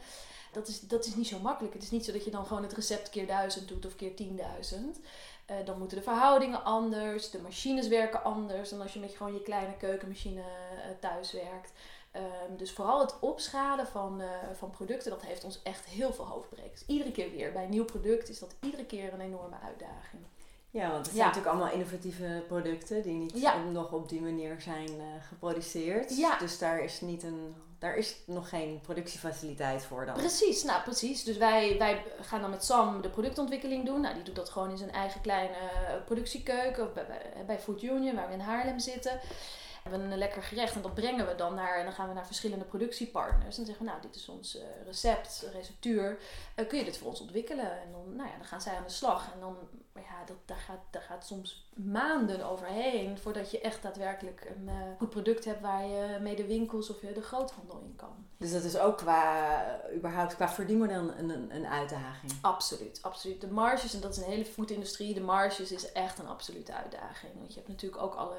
[0.53, 1.75] Dat is, dat is niet zo makkelijk.
[1.75, 4.13] Het is niet zo dat je dan gewoon het recept keer 1000 doet of keer
[4.17, 4.77] 10.000.
[5.47, 9.33] Eh, dan moeten de verhoudingen anders, de machines werken anders dan als je met gewoon
[9.33, 11.73] je kleine keukenmachine eh, thuis werkt.
[12.15, 16.25] Ehm, dus vooral het opschalen van, eh, van producten, dat heeft ons echt heel veel
[16.27, 16.83] hoofdbrekers.
[16.87, 17.53] Iedere keer weer.
[17.53, 20.23] Bij een nieuw product is dat iedere keer een enorme uitdaging.
[20.71, 21.13] Ja, want het Ja.
[21.13, 23.57] zijn natuurlijk allemaal innovatieve producten die niet Ja.
[23.63, 26.17] nog op die manier zijn eh, geproduceerd.
[26.17, 26.39] Ja.
[26.39, 30.15] Dus daar is, niet een, daar is nog geen productiefaciliteit voor dan.
[30.15, 31.25] Precies, nou precies.
[31.25, 34.01] Dus wij, wij gaan dan met Sam de productontwikkeling doen.
[34.01, 36.87] Nou, die doet dat gewoon in zijn eigen kleine eh, productiekeuken.
[36.87, 39.21] Of bij, bij, bij Food Union, waar we in Haarlem zitten.
[39.85, 41.79] We hebben een lekker gerecht en dat brengen we dan naar.
[41.79, 43.59] En dan gaan we naar verschillende productiepartners.
[43.59, 46.19] En zeggen we, nou, dit is ons eh, recept, receptuur.
[46.55, 47.81] Eh, kun je dit voor ons ontwikkelen?
[47.83, 49.33] En dan, nou ja, dan gaan zij aan de slag.
[49.33, 49.57] En dan,
[49.95, 54.75] ja, dat, daar, gaat, daar gaat soms maanden overheen voordat je echt daadwerkelijk een eh,
[54.99, 58.27] goed product hebt waar je mee de winkels of je de groothandel in kan.
[58.37, 62.33] Dus dat is ook qua, überhaupt qua verdienmodel een, een, een uitdaging.
[62.41, 63.41] Absoluut, absoluut.
[63.41, 67.33] De marges, en dat is een hele foodindustrie, de marges is echt een absolute uitdaging.
[67.35, 68.37] Want je hebt natuurlijk ook alle.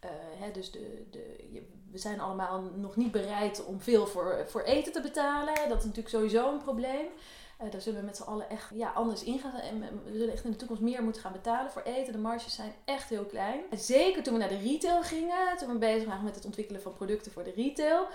[0.00, 4.62] Eh, hè, dus de, de, we zijn allemaal nog niet bereid om veel voor, voor
[4.62, 5.54] eten te betalen.
[5.68, 7.06] Dat is natuurlijk sowieso een probleem.
[7.58, 9.54] Eh, daar zullen we met z'n allen echt ja, anders in gaan.
[9.54, 12.12] En we zullen echt in de toekomst meer moeten gaan betalen voor eten.
[12.12, 13.60] De marges zijn echt heel klein.
[13.76, 16.94] Zeker toen we naar de retail gingen, toen we bezig waren met het ontwikkelen van
[16.94, 18.06] producten voor de retail.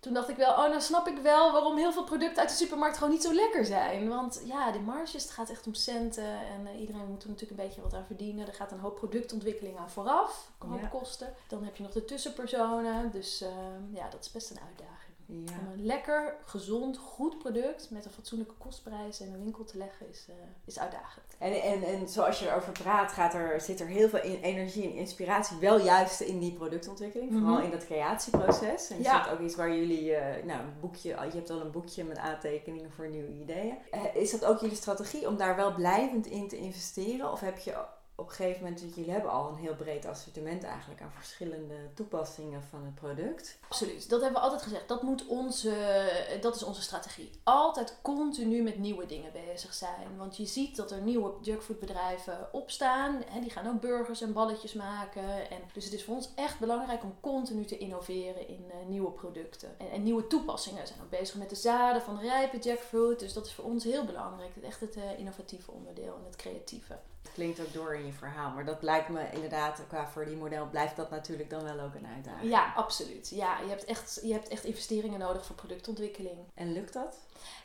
[0.00, 2.54] Toen dacht ik wel, oh, nou snap ik wel waarom heel veel producten uit de
[2.54, 4.08] supermarkt gewoon niet zo lekker zijn.
[4.08, 7.60] Want ja, de marges, het gaat echt om centen en eh, iedereen moet er natuurlijk
[7.60, 8.46] een beetje wat aan verdienen.
[8.46, 10.86] Er gaat een hoop productontwikkeling aan vooraf, een hoop Ja.
[10.86, 11.34] kosten.
[11.48, 13.48] Dan heb je nog de tussenpersonen, dus eh,
[13.90, 15.07] ja, dat is best een uitdaging.
[15.30, 15.34] Ja.
[15.66, 20.08] Om een lekker, gezond, goed product met een fatsoenlijke kostprijs in een winkel te leggen
[20.08, 21.24] is, eh, is uitdagend.
[21.38, 24.82] En, en, en zoals je erover praat, gaat er, zit er heel veel in- energie
[24.84, 27.32] en inspiratie wel juist in die productontwikkeling.
[27.32, 27.64] Vooral Mhm.
[27.64, 28.90] in dat creatieproces.
[28.90, 29.30] En is Ja.
[29.32, 32.90] ook iets waar jullie, eh, nou een boekje, je hebt al een boekje met aantekeningen
[32.92, 33.76] voor nieuwe ideeën.
[33.90, 37.32] Eh, is dat ook jullie strategie om daar wel blijvend in te investeren?
[37.32, 37.74] Of heb je
[38.20, 42.84] op gegeven moment, jullie hebben al een heel breed assortiment eigenlijk aan verschillende toepassingen van
[42.84, 43.58] het product.
[43.68, 44.88] Absoluut, dat hebben we altijd gezegd.
[44.88, 45.74] Dat, moet onze,
[46.40, 47.30] dat is onze strategie.
[47.42, 50.16] Altijd continu met nieuwe dingen bezig zijn.
[50.16, 53.24] Want je ziet dat er nieuwe junkfoodbedrijven opstaan.
[53.24, 55.50] En die gaan ook burgers en balletjes maken.
[55.50, 59.10] En dus het is voor ons echt belangrijk om continu te innoveren in uh, nieuwe
[59.10, 59.78] producten.
[59.92, 60.80] En, nieuwe toepassingen.
[60.80, 63.18] We zijn ook bezig met de zaden van rijpe jackfruit.
[63.18, 64.56] Dus dat is voor ons heel belangrijk.
[64.62, 66.98] Echt het uh, innovatieve onderdeel en het creatieve
[67.32, 68.50] klinkt ook door in je verhaal.
[68.50, 71.94] Maar dat lijkt me inderdaad, qua voor die model blijft dat natuurlijk dan wel ook
[71.94, 72.50] een uitdaging.
[72.50, 73.30] Ja, absoluut.
[73.30, 76.38] Ja, je hebt echt, je hebt echt investeringen nodig voor productontwikkeling.
[76.54, 77.16] En lukt dat?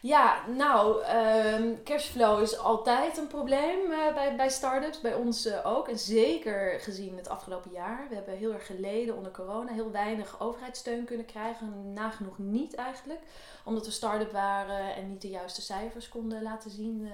[0.02, 5.02] Ja, nou, um, cashflow is altijd een probleem uh, bij, bij start-ups.
[5.02, 5.88] Bij ons uh, ook.
[5.88, 8.06] En zeker gezien het afgelopen jaar.
[8.10, 9.72] We hebben heel erg geleden onder corona.
[9.72, 11.94] Heel weinig overheidssteun kunnen krijgen.
[11.94, 13.20] Nagenoeg niet eigenlijk.
[13.64, 17.02] Omdat we start-up waren en niet de juiste cijfers konden laten zien.
[17.02, 17.12] Uh,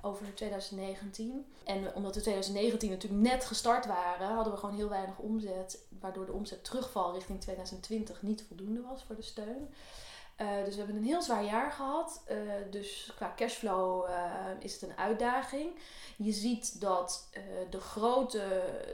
[0.00, 1.46] over 2019.
[1.64, 5.86] En omdat we 2019 natuurlijk net gestart waren, hadden we gewoon heel weinig omzet.
[6.00, 9.68] Waardoor de omzet terugval richting 2020 niet voldoende was voor de steun.
[10.40, 12.22] Uh, dus we hebben een heel zwaar jaar gehad.
[12.30, 12.36] Uh,
[12.70, 14.14] dus qua cashflow uh,
[14.58, 15.70] is het een uitdaging.
[16.16, 17.28] Je ziet dat
[17.70, 18.42] de, grote,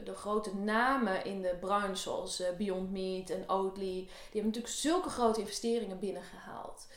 [0.03, 5.09] de grote namen in de branche, zoals Beyond Meat en Oatly, die hebben natuurlijk zulke
[5.09, 6.87] grote investeringen binnengehaald.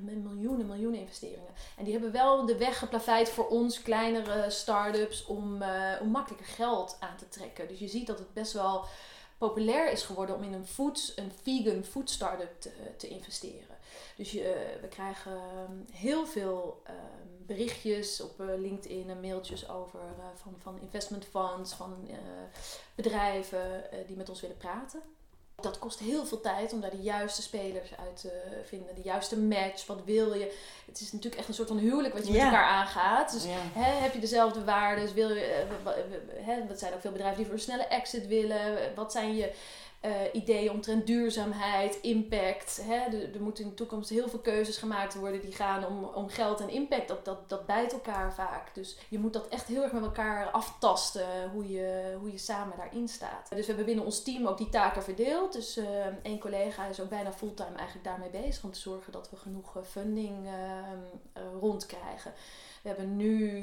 [0.00, 1.52] Met miljoenen, miljoenen investeringen.
[1.76, 6.46] En die hebben wel de weg geplaveid voor ons, kleinere start-ups, om, uh, om makkelijker
[6.46, 7.68] geld aan te trekken.
[7.68, 8.84] Dus je ziet dat het best wel
[9.38, 10.66] populair is geworden om in een,
[11.16, 13.76] een vegan food start-up te, te investeren.
[14.16, 16.92] Dus je, uh, we krijgen ehm, heel veel uh,
[17.46, 20.00] berichtjes op LinkedIn en mailtjes over
[20.34, 22.08] van, van investment funds, van
[22.94, 25.02] bedrijven die met ons willen praten.
[25.62, 28.30] Dat kost heel veel tijd om daar de juiste spelers uit te
[28.64, 28.94] vinden.
[28.94, 29.86] De juiste match.
[29.86, 30.56] Wat wil je?
[30.86, 33.32] Het is natuurlijk echt een soort van huwelijk wat je met elkaar aangaat.
[33.32, 35.14] Dus hè, heb je dezelfde waarden?
[35.14, 35.92] Wil je, uh,
[36.46, 38.94] hè, dat zijn ook veel bedrijven die voor een snelle exit willen.
[38.94, 39.52] Wat zijn je
[40.04, 42.80] uh, ideeën omtrent duurzaamheid, impact.
[42.82, 42.96] Hè?
[43.34, 46.60] Er, moeten in de toekomst heel veel keuzes gemaakt worden die gaan om, om geld
[46.60, 47.08] en impact.
[47.08, 48.74] Dat, dat, dat bijt elkaar vaak.
[48.74, 52.76] Dus je moet dat echt heel erg met elkaar aftasten hoe je, hoe je samen
[52.76, 53.48] daarin staat.
[53.48, 55.52] Dus we hebben binnen ons team ook die taken verdeeld.
[55.52, 55.86] Dus uh,
[56.22, 59.76] één collega is ook bijna fulltime eigenlijk daarmee bezig om te zorgen dat we genoeg
[59.76, 60.52] eh, funding uh,
[61.60, 62.32] rondkrijgen.
[62.82, 63.62] We hebben nu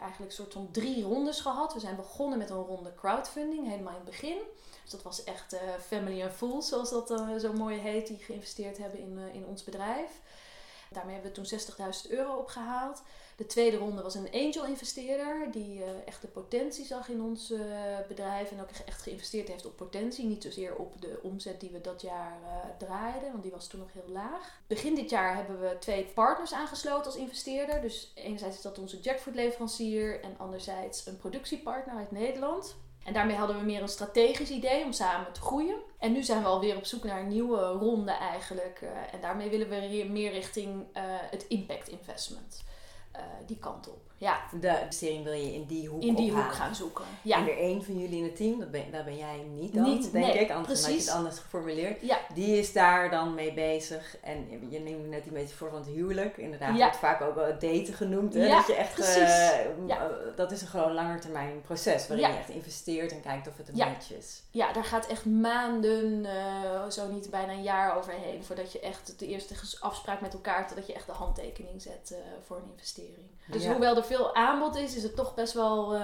[0.00, 1.74] eigenlijk een soort van drie rondes gehad.
[1.74, 4.38] We zijn begonnen met een ronde crowdfunding, helemaal in het begin.
[4.84, 8.18] Dus dat was echt uh, family and fools, zoals dat uh, zo mooi heet, die
[8.18, 10.10] geïnvesteerd hebben in, uh, in ons bedrijf.
[10.90, 11.60] Daarmee hebben we toen
[12.06, 13.02] 60.000 euro opgehaald.
[13.36, 17.52] De tweede ronde was een angel investeerder die echt de potentie zag in ons
[18.08, 20.24] bedrijf en ook echt geïnvesteerd heeft op potentie.
[20.24, 22.38] Niet zozeer op de omzet die we dat jaar
[22.78, 24.60] draaiden, want die was toen nog heel laag.
[24.66, 27.80] Begin dit jaar hebben we twee partners aangesloten als investeerder.
[27.80, 32.76] Dus enerzijds is dat onze jackfruit leverancier en anderzijds een productiepartner uit Nederland.
[33.04, 35.76] En daarmee hadden we meer een strategisch idee om samen te groeien.
[35.98, 38.80] En nu zijn we alweer op zoek naar een nieuwe ronde eigenlijk.
[38.82, 42.64] Uh, en daarmee willen we meer richting uh, het impact investment.
[43.16, 44.00] Uh, die kant op.
[44.24, 44.40] Ja.
[44.60, 47.04] De investering wil je in die hoek In die hoek gaan zoeken.
[47.22, 47.36] Ja.
[47.36, 49.82] En er één van jullie in het team, dat ben, daar ben jij niet dan,
[49.82, 50.50] niet, denk nee, ik.
[50.50, 52.00] Anders had je het anders geformuleerd.
[52.00, 52.18] Ja.
[52.34, 54.16] Die is daar dan mee bezig.
[54.20, 56.36] En je neemt net een beetje voor van het huwelijk.
[56.36, 58.34] Inderdaad, wordt vaak ook wel daten genoemd.
[58.34, 58.48] Hè?
[58.48, 59.16] Dat je echt, precies.
[59.16, 60.10] Uh, ja.
[60.36, 62.08] dat is een gewoon langetermijn proces.
[62.08, 64.42] Waarin je echt investeert en kijkt of het een match is.
[64.50, 68.44] Ja, daar gaat echt maanden, uh, zo niet bijna een jaar overheen.
[68.44, 72.18] Voordat je echt de eerste afspraak met elkaar, totdat je echt de handtekening zet uh,
[72.46, 73.32] voor een investering.
[73.46, 76.00] Dus hoewel er veel aanbod is, is het toch best wel uh,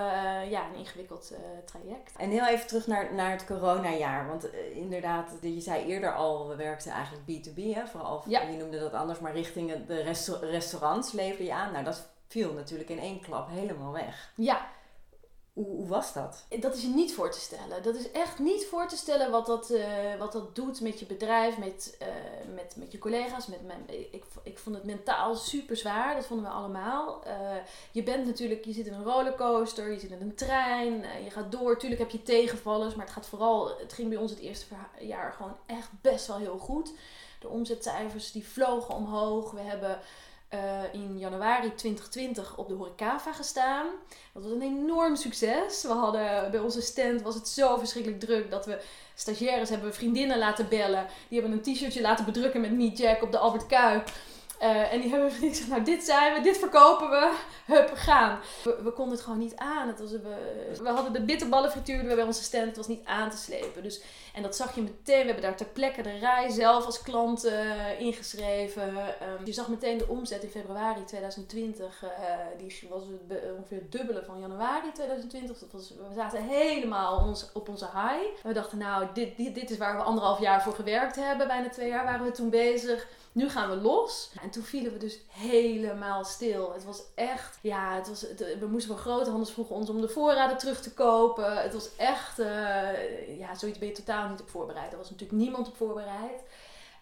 [0.50, 2.16] ja, een ingewikkeld uh, traject.
[2.16, 4.28] En heel even terug naar, naar het coronajaar.
[4.28, 7.74] Want uh, inderdaad, je zei eerder al, we werkten eigenlijk B2B.
[7.74, 7.86] Hè?
[7.86, 8.40] Vooral, ja.
[8.40, 11.72] je noemde dat anders, maar richting de resta restaurants lever je aan.
[11.72, 14.32] Nou, dat viel natuurlijk in één klap helemaal weg.
[14.36, 14.66] Ja,
[15.64, 16.44] hoe, was dat?
[16.60, 17.82] Dat is je niet voor te stellen.
[17.82, 19.84] Dat is echt niet voor te stellen wat dat, uh,
[20.18, 22.08] wat dat doet met je bedrijf, met, uh,
[22.54, 23.46] met, met je collega's.
[23.46, 27.22] Met mijn, ik, ik vond het mentaal super zwaar, dat vonden we allemaal.
[27.26, 27.32] Uh,
[27.92, 31.52] je bent natuurlijk, je zit in een rollercoaster, je zit in een trein, je gaat
[31.52, 31.78] door.
[31.78, 35.32] Tuurlijk heb je tegenvallers, maar het gaat vooral, het ging bij ons het eerste jaar
[35.32, 36.92] gewoon echt best wel heel goed.
[37.40, 39.50] De omzetcijfers die vlogen omhoog.
[39.50, 40.00] We hebben
[40.54, 40.60] uh,
[40.92, 43.86] in januari 2020 op de Horecava gestaan.
[44.32, 45.82] Dat was een enorm succes.
[45.82, 48.80] We hadden bij onze stand was het zo verschrikkelijk druk dat we
[49.14, 51.06] stagiaires hebben vriendinnen laten bellen.
[51.28, 54.10] Die hebben een t-shirtje laten bedrukken met Meet Jack op de Albert Kuip.
[54.62, 57.32] Uh, en die hebben gezegd, nou dit zijn we, dit verkopen we,
[57.66, 58.38] hup, gaan.
[58.62, 59.88] We, konden het gewoon niet aan.
[59.88, 63.36] Het was, we, we hadden de bitterballenfrituur bij onze stand, het was niet aan te
[63.36, 63.82] slepen.
[63.82, 64.02] Dus,
[64.34, 67.44] en dat zag je meteen, we hebben daar ter plekke de rij zelf als klant
[67.44, 68.96] uh, ingeschreven.
[68.98, 72.10] Um, je zag meteen de omzet in februari 2020, uh,
[72.58, 73.02] die was
[73.56, 75.58] ongeveer het dubbele van januari 2020.
[75.58, 78.42] Dat was, we zaten helemaal op onze high.
[78.42, 81.68] We dachten, nou dit, dit, dit is waar we anderhalf jaar voor gewerkt hebben, bijna
[81.68, 84.32] twee jaar waren we toen bezig nu gaan we los.
[84.42, 86.72] En toen vielen we dus helemaal stil.
[86.72, 88.26] Het was echt, ja, het was,
[88.60, 91.62] we moesten wel grote handels vroegen ons om de voorraden terug te kopen.
[91.62, 94.92] Het was echt, uh, ja, zoiets ben je totaal niet op voorbereid.
[94.92, 96.42] Er was natuurlijk niemand op voorbereid.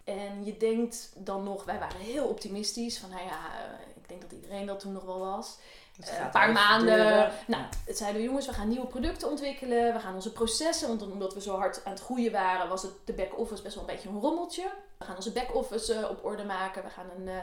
[0.03, 2.99] En je denkt dan nog, wij waren heel optimistisch.
[2.99, 5.57] Van nou ja, eh, ik denk dat iedereen dat toen nog wel was.
[5.99, 7.31] Uh, een paar maanden.
[7.47, 9.93] Nou, het zeiden we jongens, we gaan nieuwe producten ontwikkelen.
[9.93, 12.91] We gaan onze processen, want omdat we zo hard aan het groeien waren, was het
[13.05, 14.71] de back-office best wel een beetje een rommeltje.
[14.99, 16.83] We gaan onze back-office uh, op orde maken.
[16.83, 17.35] We gaan een, uh,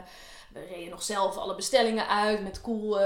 [0.53, 2.97] we reden nog zelf alle bestellingen uit met cool,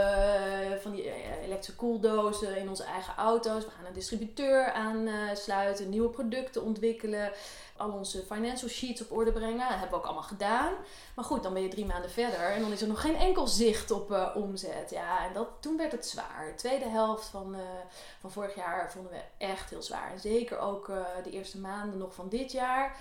[0.82, 3.66] van die elektrische koeldozen in onze eigen auto's.
[3.66, 7.32] We gaan een distributeur aansluiten, nieuwe producten ontwikkelen
[7.78, 9.58] al onze financial sheets op orde brengen.
[9.58, 10.74] Dat hebben we ook allemaal gedaan.
[11.16, 13.48] Maar goed, dan ben je drie maanden verder en dan is er nog geen enkel
[13.48, 14.90] zicht op uh, omzet.
[14.90, 16.46] Ja, en dat, toen werd het zwaar.
[16.48, 17.62] De tweede helft van, uh,
[18.20, 20.12] van vorig jaar vonden we echt heel zwaar.
[20.12, 22.98] En zeker ook uh, de eerste maanden nog van dit jaar.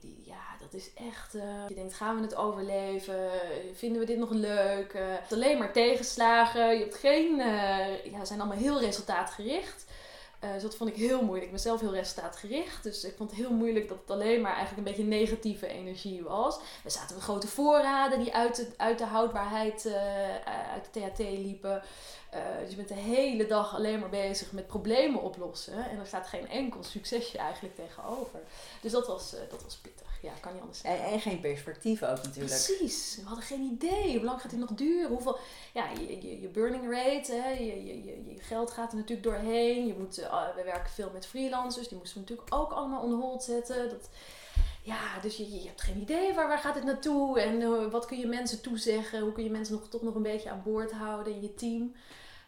[0.00, 1.32] Die, ja, dat is echt.
[1.68, 3.30] je denkt, gaan we het overleven?
[3.74, 4.92] Vinden we dit nog leuk?
[4.96, 6.74] het alleen maar tegenslagen.
[6.74, 7.36] Je hebt geen.
[8.10, 9.84] ja, zijn allemaal heel resultaatgericht.
[10.44, 11.44] Uh, dus dat vond ik heel moeilijk.
[11.44, 12.82] Ik ben zelf heel resultaatgericht.
[12.82, 16.22] Dus ik vond het heel moeilijk dat het alleen maar eigenlijk een beetje negatieve energie
[16.22, 16.58] was.
[16.82, 19.94] We zaten met grote voorraden die uit de, uit de houdbaarheid, uh,
[20.72, 21.82] uit de THT liepen.
[22.34, 25.90] Uh, dus je bent de hele dag alleen maar bezig met problemen oplossen.
[25.90, 28.40] En er staat geen enkel succesje eigenlijk tegenover.
[28.80, 30.82] Dus dat was, dat was pittig ja, kan niet anders.
[30.82, 32.64] En, en, geen perspectief ook natuurlijk.
[32.64, 33.16] Precies.
[33.20, 34.16] We hadden geen idee.
[34.16, 35.08] Hoe lang gaat dit nog duren?
[35.08, 35.38] Hoeveel,
[35.72, 37.48] ja, je, je, je burning rate, hè?
[37.50, 39.86] Je, je, je, je, geld gaat er natuurlijk doorheen.
[39.86, 41.88] Je moet, uh, we werken veel met freelancers.
[41.88, 43.88] Die moesten we natuurlijk ook allemaal on hold zetten.
[43.88, 44.08] Dat,
[44.82, 47.40] ja, dus je, je hebt geen idee waar, waar gaat het naartoe.
[47.40, 49.20] En uh, wat kun je mensen toezeggen?
[49.20, 51.94] Hoe kun je mensen nog, toch nog een beetje aan boord houden in je team?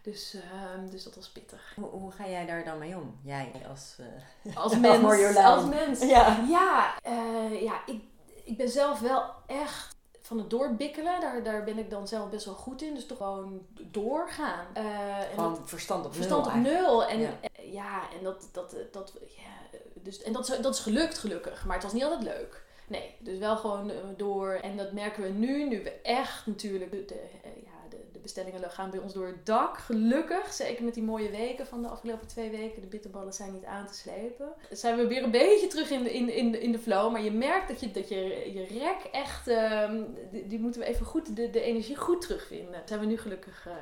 [0.07, 1.73] Dus, uh, dus dat was pittig.
[1.77, 3.19] Hoe, hoe, ga jij daar dan mee om?
[3.23, 5.37] Jij als, uh, als mens.
[5.37, 6.01] als mens.
[6.01, 8.03] Ja, ja, uh, ja ik,
[8.45, 11.21] ik ben zelf wel echt van het doorbikkelen.
[11.21, 12.95] Daar, daar ben ik dan zelf best wel goed in.
[12.95, 14.67] Dus toch gewoon doorgaan.
[14.77, 16.53] Uh, gewoon en verstand op verstand nul.
[16.53, 17.05] Verstand op nul.
[17.05, 17.31] En ja,
[17.63, 21.65] ja en dat, dat, dat, ja, dus, en dat, dat is gelukt gelukkig.
[21.65, 22.65] Maar het was niet altijd leuk.
[22.89, 24.53] Nee, dus wel gewoon door.
[24.53, 27.29] En dat merken we nu, nu we echt natuurlijk de, de
[27.65, 27.76] ja,
[28.23, 29.79] bestellingen gaan bij ons door het dak.
[29.79, 32.83] Gelukkig, zeker met die mooie weken van de afgelopen twee weken.
[32.83, 34.53] De bitterballen zijn niet aan te slepen.
[34.71, 37.13] Zijn we weer een beetje terug in de, in, in, in de flow.
[37.13, 39.91] Maar je merkt dat je, dat je, je rek echt, uh,
[40.31, 42.83] die, die, moeten we even goed, de, de energie goed terugvinden.
[42.85, 43.73] zijn we nu gelukkig, uh,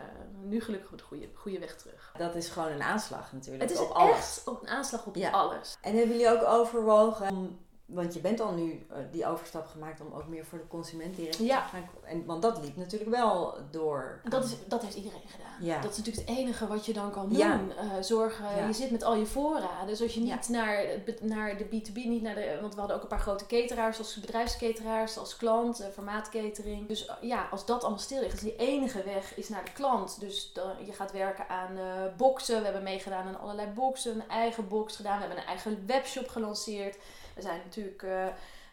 [0.42, 2.14] nu gelukkig op de goede, goede weg terug.
[2.18, 3.62] Dat is gewoon een aanslag natuurlijk.
[3.62, 4.16] Het is op alles.
[4.16, 5.77] echt op een aanslag op alles.
[5.81, 10.01] En hebben jullie ook overwogen om want je bent al nu uh, die overstap gemaakt
[10.01, 11.62] om ook meer voor de consument direct ja.
[11.62, 11.88] te gaan.
[12.05, 14.20] En, want dat liep natuurlijk wel door.
[14.29, 15.44] Dat, is, dat heeft iedereen gedaan.
[15.61, 15.81] Ja.
[15.81, 17.38] Dat is natuurlijk het enige wat je dan kan doen.
[17.38, 17.61] Ja.
[17.61, 19.87] Uh, zorgen, je zit met al je voorraden.
[19.87, 20.85] Dus als je niet naar,
[21.20, 22.59] naar de B2B, niet naar de.
[22.61, 26.79] Want we hadden ook een paar grote cateraars als bedrijfskateraars, als klant, uh.
[26.87, 30.20] Dus ja, als dat allemaal stil ligt, is die enige weg is naar de klant.
[30.20, 30.53] Dus
[30.87, 31.79] je gaat werken aan
[32.16, 32.59] boxen.
[32.59, 35.14] We hebben meegedaan aan allerlei boxen, een eigen box gedaan.
[35.14, 36.97] We hebben een eigen webshop gelanceerd.
[37.35, 38.27] We zijn natuurlijk uh,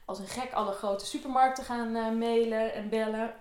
[0.06, 3.34] als een gek alle grote supermarkten gaan uh, mailen en bellen.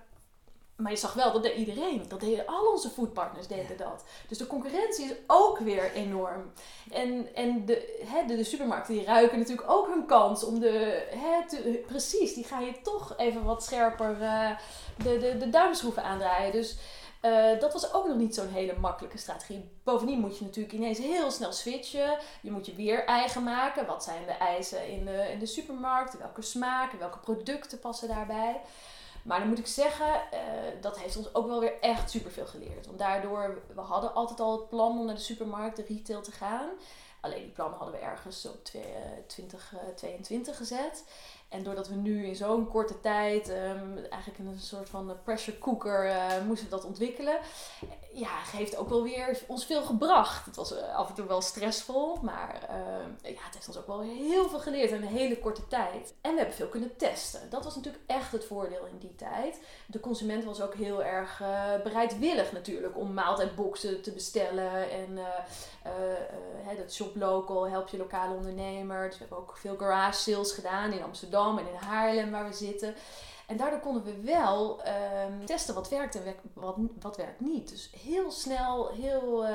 [0.77, 2.05] Maar je zag wel, dat deed iedereen.
[2.09, 4.05] Dat deden al onze foodpartners deden dat.
[4.29, 6.53] Dus de concurrentie is ook weer enorm.
[6.93, 11.07] En, en de, hè, de, de supermarkten die ruiken natuurlijk ook hun kans om de...
[11.11, 14.51] Hè, te, precies, die ga je toch even wat scherper uh,
[14.97, 16.53] de, de, de duimschroeven aandraaien.
[16.53, 16.77] Dus
[17.23, 19.71] uh, dat was ook nog niet zo'n hele makkelijke strategie.
[19.83, 22.19] Bovendien moet je natuurlijk ineens heel snel switchen.
[22.43, 23.87] Je moet je weer eigen maken.
[23.87, 26.19] Wat zijn de eisen in de, in de supermarkt?
[26.19, 28.61] Welke smaken, welke producten passen daarbij?
[29.23, 30.41] Maar dan moet ik zeggen, uh,
[30.81, 32.87] dat heeft ons ook wel weer echt superveel geleerd.
[32.87, 36.33] Want daardoor, we hadden altijd al het plan om naar de supermarkt, de retail te
[36.33, 36.69] gaan.
[37.21, 38.65] Alleen die plannen hadden we ergens op
[39.27, 41.05] 2022 gezet.
[41.51, 46.07] En doordat we nu in zo'n korte tijd, um, eigenlijk een soort van pressure cooker,
[46.07, 47.39] uh, moesten we dat ontwikkelen.
[48.13, 50.47] Ja, heeft ook wel weer ons veel gebracht.
[50.47, 53.87] Het was uh, af en toe wel stressvol, maar uh, ja, het heeft ons ook
[53.87, 56.15] wel heel veel geleerd in een hele korte tijd.
[56.21, 57.51] En we hebben veel kunnen testen.
[57.51, 59.61] Dat was natuurlijk echt het voordeel in die tijd.
[59.87, 64.91] De consument was ook heel erg eh, bereidwillig natuurlijk om maaltijdboxen te bestellen.
[64.91, 65.19] En
[66.77, 69.09] dat shop local, help je lokale ondernemer.
[69.09, 72.55] Dus we hebben ook veel garage sales gedaan in Amsterdam en in Haarlem waar we
[72.55, 72.95] zitten.
[73.47, 77.69] En daardoor konden we wel ehm, testen wat werkt en wat, wat werkt niet.
[77.69, 79.49] Dus heel snel, heel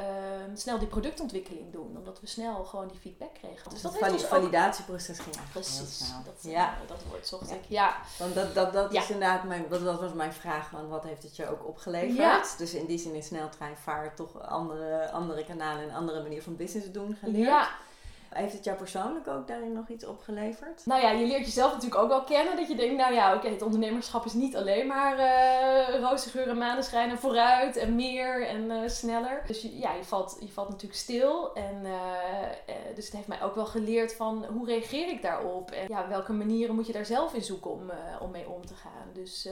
[0.00, 0.06] uh,
[0.54, 1.96] snel die productontwikkeling doen.
[1.96, 3.70] Omdat we snel gewoon die feedback kregen.
[3.70, 5.98] Dus dat Vali het validatieproces ging Precies.
[6.24, 6.76] Dat, ja.
[6.86, 7.64] dat woord zocht ik.
[7.66, 7.96] Ja.
[8.18, 10.70] Want dat, dat, dat is inderdaad mijn, dat, dat was mijn vraag.
[10.70, 12.58] Want wat heeft het je ook opgeleverd?
[12.58, 16.92] Dus in die zin in sneltreinvaart toch andere, andere kanalen en andere manier van business
[16.92, 17.46] doen geleerd.
[17.46, 17.68] Ja.
[18.30, 20.82] Heeft het jou persoonlijk ook daarin nog iets opgeleverd?
[20.84, 22.56] Nou ja, je leert jezelf natuurlijk ook wel kennen.
[22.56, 26.48] Dat je denkt, nou ja, oké, het ondernemerschap is niet alleen maar uh, roze geur
[26.48, 29.42] en maneschijn en vooruit en meer en uh, sneller.
[29.46, 31.54] Dus ja, je valt, je valt natuurlijk stil.
[31.54, 31.92] En uh,
[32.94, 35.70] dus het heeft mij ook wel geleerd van hoe reageer ik daarop?
[35.70, 38.74] En ja, welke manieren moet je daar zelf in zoeken om, om mee om te
[38.74, 39.12] gaan?
[39.12, 39.48] Dus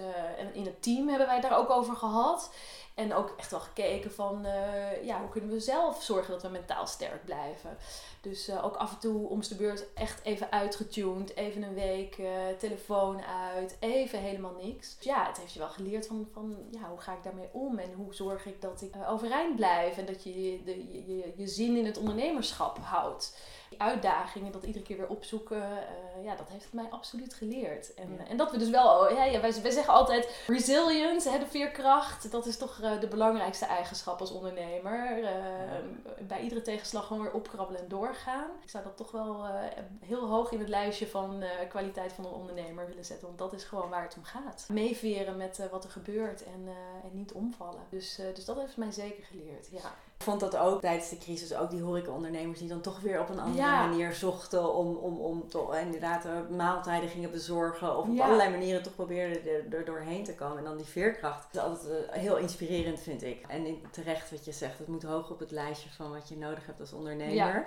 [0.53, 2.51] in het team hebben wij daar ook over gehad.
[2.99, 6.49] En ook echt wel gekeken van uh, ja, hoe kunnen we zelf zorgen dat we
[6.49, 7.77] mentaal sterk blijven.
[8.21, 11.37] Dus uh, ook af en toe om de beurt echt even uitgetuned.
[11.37, 12.29] Even een week uh,
[12.59, 13.21] telefoon
[13.55, 13.77] uit.
[13.81, 14.97] Even helemaal niks.
[14.97, 17.79] Dus ja, het heeft je wel geleerd van, van ja, hoe ga ik daarmee om?
[17.79, 19.99] En hoe zorg ik dat ik overeind blijf?
[19.99, 23.37] En dat je de, je, je zin in het ondernemerschap houdt
[23.69, 27.95] die uitdagingen, dat iedere keer weer opzoeken, uh, ja, dat heeft het mij absoluut geleerd.
[27.95, 31.47] En, en dat we dus wel, ja, ja, wij, wij zeggen altijd resilience, hè, de
[31.47, 35.19] veerkracht, dat is toch uh, de belangrijkste eigenschap als ondernemer.
[35.19, 35.29] Uh,
[36.21, 38.51] bij iedere tegenslag gewoon weer opkrabbelen en doorgaan.
[38.63, 39.47] Ik zou dat toch wel
[40.01, 43.65] heel hoog in het lijstje van kwaliteit van een ondernemer willen zetten, want dat is
[43.65, 44.67] gewoon waar het om gaat.
[44.69, 46.69] Meeveren met wat er gebeurt en,
[47.03, 47.83] en niet omvallen.
[47.91, 49.95] Dus, dus dat heeft mij zeker geleerd, ja.
[50.29, 53.29] Ik vond dat ook tijdens de crisis, ook die horecaondernemers die dan toch weer op
[53.29, 57.97] een andere manier zochten om, om, om toch inderdaad eh, maaltijden gingen bezorgen.
[57.99, 60.59] Of op allerlei manieren toch probeerden er, doorheen te komen.
[60.59, 61.53] En dan die veerkracht.
[61.53, 63.45] Dat is altijd uh, heel inspirerend vind ik.
[63.49, 66.67] En terecht wat je zegt, het moet hoog op het lijstje van wat je nodig
[66.67, 67.67] hebt als ondernemer.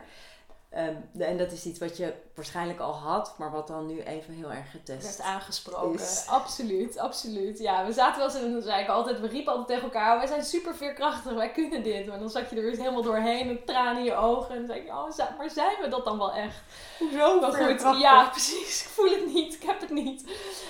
[0.72, 4.34] Ehm, en dat is iets wat je waarschijnlijk al had, maar wat dan nu even
[4.34, 6.00] heel erg getest werd aangesproken.
[6.00, 6.26] Is.
[6.28, 7.60] Absoluut, absoluut.
[7.60, 10.18] Ja, we zaten wel eens en dan zei ik altijd, we riepen altijd tegen elkaar,
[10.18, 12.08] wij zijn super veerkrachtig, wij kunnen dit.
[12.08, 14.50] Maar dan zat je er weer helemaal doorheen met tranen in je ogen.
[14.50, 16.64] En dan zei ik, oh, maar zijn we dat dan wel echt?
[17.14, 18.84] Zo maar goed, ja, precies.
[18.84, 20.24] Ik voel het niet, ik heb het niet.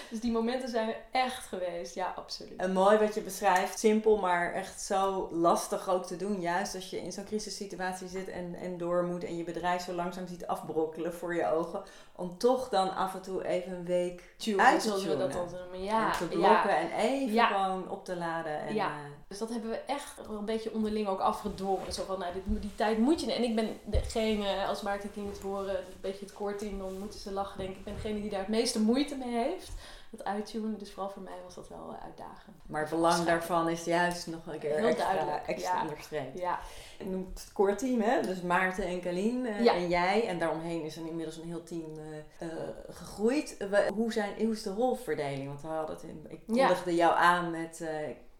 [0.09, 2.59] Dus die momenten zijn er echt geweest, ja, absoluut.
[2.59, 6.41] En mooi wat je beschrijft, simpel, maar echt zo lastig ook te doen.
[6.41, 9.97] Juist als je in zo'n crisissituatie zit en, en door moet en je bedrijf zo
[9.97, 11.83] langzaam ziet afbrokkelen voor je ogen.
[12.15, 16.17] Om toch dan af en toe even een week uit te dat dan Ja, en
[16.17, 18.59] te blokken en even gewoon op te laden.
[18.59, 18.87] En, ja.
[18.87, 18.93] Uh,
[19.27, 21.93] dus dat hebben we echt een beetje onderling ook afgedwongen.
[21.93, 23.33] Zo van, nou, dit, die tijd moet je...
[23.33, 27.19] En ik ben degene, als marketing het horen, een beetje het core team, dan moeten
[27.19, 27.77] ze lachen, denk ik.
[27.77, 29.71] Ik ben degene die daar het meeste moeite mee heeft
[30.11, 30.77] dat uittunen.
[30.77, 32.55] Dus vooral voor mij was dat wel uitdagend.
[32.65, 35.81] Maar het belang daarvan is juist nog een keer Heel extra, extra ja.
[35.81, 36.39] onderstreept.
[36.39, 36.59] Ja.
[37.05, 38.21] Noemt het core team, hè?
[38.21, 40.27] Dus Maarten en Kalien uh, en jij.
[40.27, 42.53] En daaromheen is er inmiddels een heel team uh, uh,
[42.89, 43.57] gegroeid.
[43.93, 45.47] hoe, zijn, hoe is de rolverdeling?
[45.47, 47.83] Want we hadden het in, ik kondigde jou aan met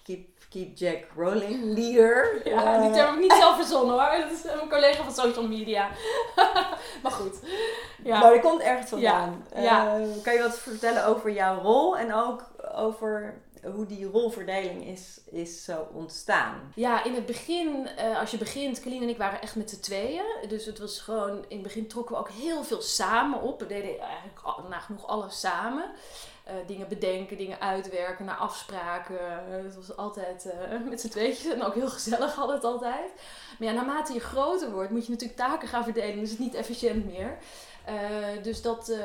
[0.04, 2.42] Keep, keep Jack Rolling, leader.
[2.50, 4.22] Ja, die term heb ik niet zelf verzonnen hoor.
[4.22, 5.90] Dat is een collega van social media.
[7.04, 7.40] maar goed.
[8.04, 8.20] Ja.
[8.20, 9.46] Maar die komt ergens vandaan.
[9.56, 10.00] Ja.
[10.24, 15.64] Kan je wat vertellen over jouw rol en ook over hoe die rolverdeling is, is
[15.64, 16.72] zo ontstaan?
[16.76, 19.80] Ja, in het begin, uh, als je begint, Kalien en ik waren echt met z'n
[19.80, 20.26] tweeën.
[20.48, 23.60] Dus het was gewoon, in het begin trokken we ook heel veel samen op.
[23.60, 25.92] We deden eigenlijk nagenoeg alles samen.
[26.48, 29.18] Uh, dingen bedenken, dingen uitwerken, naar afspraken.
[29.50, 33.12] het was altijd uh, met z'n tweetjes en ook heel gezellig altijd altijd.
[33.60, 36.20] Maar ja, naarmate je groter wordt, moet je natuurlijk taken gaan verdelen.
[36.20, 37.38] Dus het is niet efficiënt meer.
[37.90, 38.98] Uh, dus dat uh,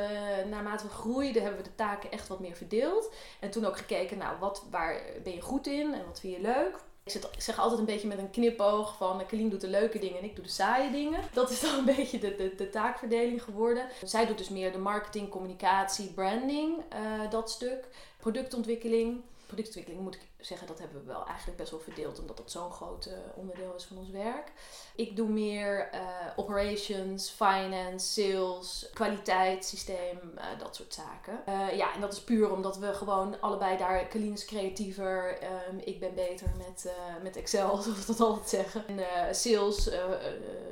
[0.50, 3.12] naarmate we groeiden, hebben we de taken echt wat meer verdeeld.
[3.40, 6.42] En toen ook gekeken, nou, wat, waar ben je goed in en wat vind je
[6.42, 6.74] leuk?
[7.04, 10.24] Ik, zeg altijd een beetje met een knipoog van Kalien doet de leuke dingen en
[10.24, 11.20] ik doe de saaie dingen.
[11.32, 13.86] Dat is dan een beetje de, de, de taakverdeling geworden.
[14.04, 16.82] Zij doet dus meer de marketing, communicatie, branding,
[17.30, 17.88] dat stuk.
[18.18, 22.50] Productontwikkeling productontwikkeling moet ik zeggen, dat hebben we wel eigenlijk best wel verdeeld, omdat dat
[22.50, 24.52] zo'n groot onderdeel is van ons werk.
[24.94, 26.00] Ik doe meer uh,
[26.36, 31.42] operations, finance, sales, kwaliteitssysteem, uh, dat soort zaken.
[31.76, 35.38] ja, en dat is puur omdat we gewoon allebei daar, Kalien is creatiever,
[35.68, 36.92] um, ik ben beter met,
[37.22, 38.84] met Excel, zoals we dat altijd zeggen.
[38.86, 39.90] En sales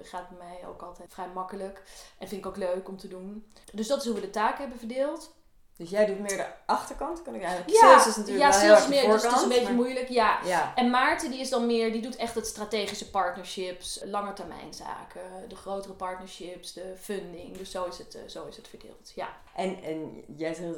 [0.03, 1.83] gaat bij mij ook altijd vrij makkelijk
[2.18, 3.47] en vind ik ook leuk om te doen.
[3.72, 5.33] Dus dat is hoe we de taken hebben verdeeld.
[5.77, 7.70] Dus jij doet meer de achterkant, kan ik eigenlijk.
[7.70, 10.09] Ja, sales is natuurlijk ja, wel heel meer, dus het is een beetje moeilijk.
[10.09, 10.39] Ja.
[10.45, 10.72] ja.
[10.75, 15.95] En Maarten die is dan meer, die doet echt het strategische partnerships, langetermijnzaken, de grotere
[15.95, 17.57] partnerships, de funding.
[17.57, 19.12] Dus zo is het, uh, zo is het verdeeld.
[19.14, 19.29] Ja.
[19.55, 20.77] En, en jij zegt,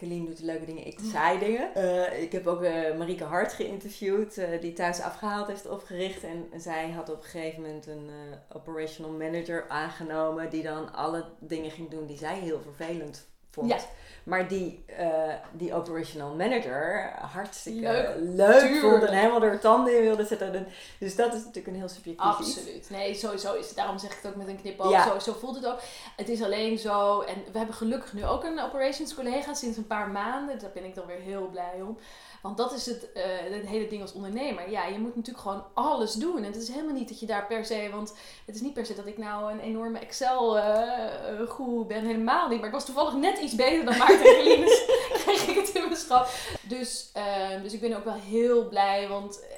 [0.00, 1.70] uh, doet de leuke dingen, ik de saai dingen.
[1.76, 6.24] Uh, ik heb ook uh, Marieke Hart geïnterviewd, die thuis afgehaald heeft opgericht.
[6.24, 8.10] En zij had op een gegeven moment een
[8.52, 13.70] operational manager aangenomen die dan alle dingen ging doen die zij heel vervelend vond.
[13.70, 13.76] Ja.
[14.24, 15.08] Maar die, eh,
[15.52, 18.80] die operational manager hartstikke leuk, Leuk.
[18.80, 20.54] vond en helemaal door tanden in wilde zetten.
[20.54, 20.66] En-
[20.98, 22.56] Dus dat is natuurlijk een heel subjectief iets.
[22.56, 22.90] Absoluut.
[22.90, 23.76] Nee, sowieso is het.
[23.76, 24.90] Daarom zeg ik het ook met een knipoog.
[24.90, 25.04] Ja.
[25.08, 25.78] Zo, zo voelt het ook.
[26.16, 27.20] Het is alleen zo.
[27.20, 30.58] En we hebben gelukkig nu ook een operations collega sinds een paar maanden.
[30.58, 31.98] Daar ben ik dan weer heel blij om.
[32.42, 34.70] Want dat is het, eh, het hele ding als ondernemer.
[34.70, 36.36] Ja, je moet natuurlijk gewoon alles doen.
[36.36, 37.88] En het is helemaal niet dat je daar per se...
[37.92, 38.14] Want
[38.44, 42.04] het is niet per se dat ik nou een enorme Excel-goe ben.
[42.04, 42.58] Helemaal niet.
[42.58, 44.64] Maar ik was toevallig net iets beter dan Maarten en Eline.
[45.18, 46.30] Dus kreeg ik het in mijn schat.
[46.62, 49.08] Dus, eh, dus ik ben ook wel heel blij.
[49.08, 49.57] Want eh,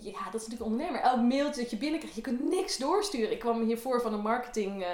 [0.00, 1.00] ja, dat is natuurlijk ondernemer.
[1.00, 3.32] Elk mailtje dat je binnenkrijgt, je kunt niks doorsturen.
[3.32, 4.90] Ik kwam hiervoor van een marketing eh,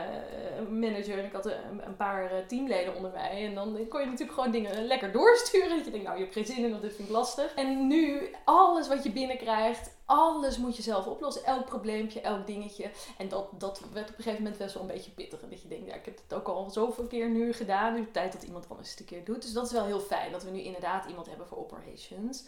[0.70, 3.46] manager en ik had een, een paar eh, teamleden onder mij.
[3.46, 5.76] En dan kon je natuurlijk gewoon dingen lekker doorsturen.
[5.76, 7.54] Dat je denkt, nou, je hebt geen zin in, want dit vind ik lastig.
[7.54, 11.44] En nu, alles wat je binnenkrijgt, alles moet je zelf oplossen.
[11.44, 12.90] Elk probleempje, elk dingetje.
[13.18, 15.40] En dat, dat werd op een gegeven moment best wel een beetje pittig.
[15.40, 17.94] Dat je denkt, ja, ik heb het ook al zoveel keer nu gedaan.
[17.94, 19.42] Nu tijd dat iemand anders het een keer doet.
[19.42, 22.44] Dus dat is wel heel fijn, dat we nu inderdaad iemand hebben voor operations.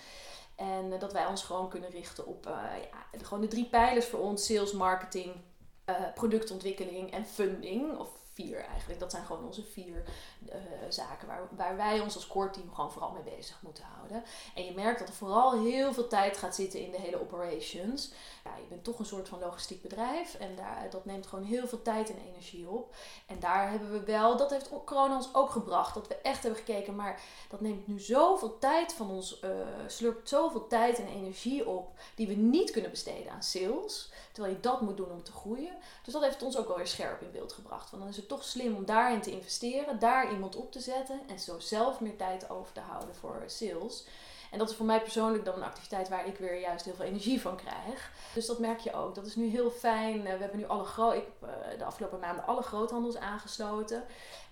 [0.60, 2.52] En eh, dat wij ons gewoon kunnen richten op eh,
[2.90, 5.32] ja, gewoon de drie pijlers voor ons: sales, marketing,
[5.84, 7.98] eh, productontwikkeling en funding.
[7.98, 9.00] Of vier eigenlijk.
[9.00, 10.02] Dat zijn gewoon onze vier
[10.88, 14.24] zaken waar, waar wij ons als core team gewoon vooral mee bezig moeten houden.
[14.54, 18.12] En je merkt dat er vooral heel veel tijd gaat zitten in de hele operations.
[18.44, 21.68] Ja, je bent toch een soort van logistiek bedrijf en daar, dat neemt gewoon heel
[21.68, 22.94] veel tijd en energie op.
[23.26, 26.64] En daar hebben we wel, dat heeft corona ons ook gebracht, dat we echt hebben
[26.64, 29.50] gekeken, maar dat neemt nu zoveel tijd van ons, eh
[29.86, 34.12] slurpt zoveel tijd en energie op, die we niet kunnen besteden aan sales.
[34.32, 35.76] Terwijl je dat moet doen om te groeien.
[36.04, 37.90] Dus dat heeft ons ook wel weer scherp in beeld gebracht.
[37.90, 41.20] Want dan is het toch slim om daarin te investeren, daar iemand op te zetten
[41.26, 44.04] en zo zelf meer tijd over te houden voor sales.
[44.50, 47.04] En dat is voor mij persoonlijk dan een activiteit waar ik weer juist heel veel
[47.04, 48.10] energie van krijg.
[48.34, 49.14] Dus dat merk je ook.
[49.14, 50.26] Dat is nu heel fijn.
[50.26, 54.04] Eh, We hebben nu alle gro- ik heb eh, de afgelopen maanden alle groothandels aangesloten.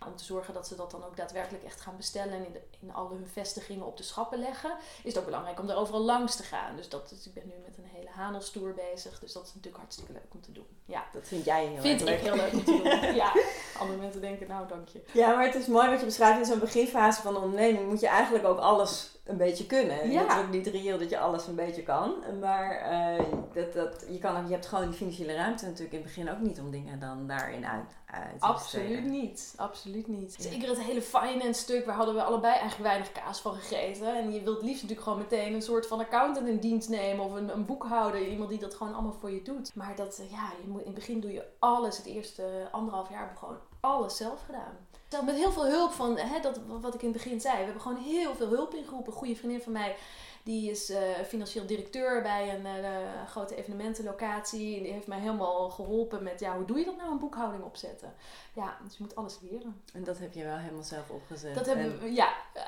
[0.07, 2.61] Om te zorgen dat ze dat dan ook daadwerkelijk echt gaan bestellen en in, de,
[2.81, 4.71] in alle hun vestigingen op de schappen leggen.
[5.03, 6.77] Is het ook belangrijk om er overal langs te gaan.
[6.77, 9.19] Dus dat ik ben nu met een hele Hanelstoer bezig.
[9.19, 10.67] Dus dat is natuurlijk hartstikke leuk om te doen.
[10.85, 12.35] Ja, Dat vind jij heel vind erg ik leuk.
[12.35, 13.15] heel leuk om te doen.
[13.23, 13.33] Ja,
[13.79, 15.03] andere mensen denken, nou dank je.
[15.13, 17.89] Ja, maar het is mooi wat je beschrijft in zo'n beginfase van een onderneming.
[17.89, 20.01] Moet je eigenlijk ook alles een beetje kunnen.
[20.01, 20.23] En Ja.
[20.23, 22.15] Het is ook niet reëel dat je alles een beetje kan.
[22.41, 26.07] Maar eh, dat, dat, je, kan, je hebt gewoon die financiële ruimte natuurlijk in het
[26.07, 29.11] begin ook niet om dingen dan daarin uit, uit te Absoluut besteden.
[29.11, 30.35] niet, absoluut niet.
[30.39, 30.51] Ja.
[30.51, 34.17] Zeker het hele finance stuk, waar hadden we allebei eigenlijk weinig kaas van gegeten.
[34.17, 37.33] En je wilt liefst natuurlijk gewoon meteen een soort van accountant in dienst nemen of
[37.33, 39.75] een, een boekhouder, iemand die dat gewoon allemaal voor je doet.
[39.75, 43.21] Maar dat, ja, je moet, in het begin doe je alles, het eerste anderhalf jaar
[43.21, 44.77] heb ik gewoon alles zelf gedaan.
[45.09, 47.65] Zelf met heel veel hulp van, hè, dat, wat ik in het begin zei, we
[47.65, 49.13] hebben gewoon heel veel hulp ingeroepen.
[49.13, 49.97] Een goede vriendin van mij,
[50.43, 54.77] die is eh, financieel directeur bij een eh, grote evenementenlocatie.
[54.77, 57.63] En die heeft mij helemaal geholpen met, ja, hoe doe je dat nou, een boekhouding
[57.65, 58.15] opzetten?
[58.53, 59.83] Ja, dus je moet alles leren.
[59.93, 61.55] En dat heb je wel helemaal zelf opgezet.
[61.55, 62.63] Dat En- hebben we, ja, eh,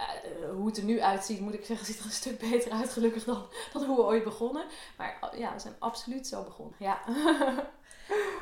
[0.55, 3.25] hoe het er nu uitziet, moet ik zeggen, ziet er een stuk beter uit, gelukkig,
[3.25, 4.65] dan, dan hoe we ooit begonnen.
[4.97, 6.75] Maar eh, ja, we zijn absoluut zo begonnen.
[6.79, 7.01] Ja.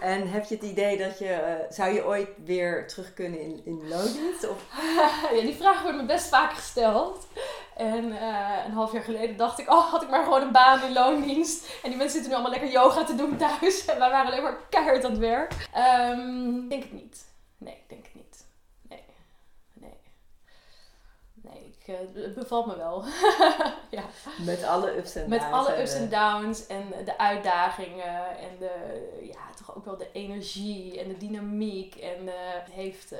[0.01, 3.61] En heb je het idee dat je, eh, zou je ooit weer terug kunnen in,
[3.65, 4.49] in loondienst?
[4.49, 4.65] Of,
[5.35, 7.27] ja, die vraag wordt me best vaak gesteld.
[7.77, 10.83] En eh, een half jaar geleden dacht ik, oh, had ik maar gewoon een baan
[10.83, 11.67] in loondienst.
[11.83, 13.85] En die mensen zitten nu allemaal lekker yoga te doen thuis.
[13.89, 15.53] En wij waren alleen maar keihard aan het werk.
[15.53, 17.27] Ik denk het niet.
[17.59, 18.45] Nee, ik denk het niet.
[18.83, 19.05] Nee.
[19.73, 19.99] Nee.
[21.35, 23.05] Nee, ik, eh, het bevalt me wel.
[23.91, 24.03] ja.
[24.45, 28.59] met alle ups en Met downs alle en ups en downs en de uitdagingen en
[28.59, 28.71] de,
[29.23, 31.95] ja, toch ook wel de energie en de dynamiek.
[31.95, 32.35] En eh,
[32.71, 33.19] heeft eh,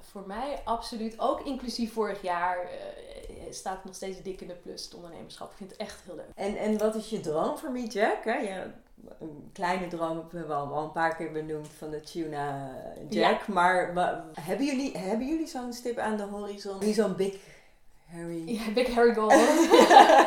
[0.00, 4.84] voor mij absoluut, ook inclusief vorig jaar, eh, staat nog steeds dik in de plus,
[4.84, 5.50] het ondernemerschap.
[5.50, 6.30] Ik vind het echt heel leuk.
[6.34, 8.24] En, en wat is je droom voor Me Jack?
[8.24, 8.36] Hè?
[8.36, 8.66] Je,
[9.18, 12.70] een kleine droom hebben we al, al een paar keer benoemd van de Tuna
[13.08, 13.48] Jack.
[13.48, 13.94] Maar
[14.40, 16.78] hebben jullie, hebben jullie zo'n stip aan de horizon?
[16.78, 17.36] Wie zo'n big
[18.12, 18.42] Harry?
[18.46, 19.30] Ja, Big Harry Goal.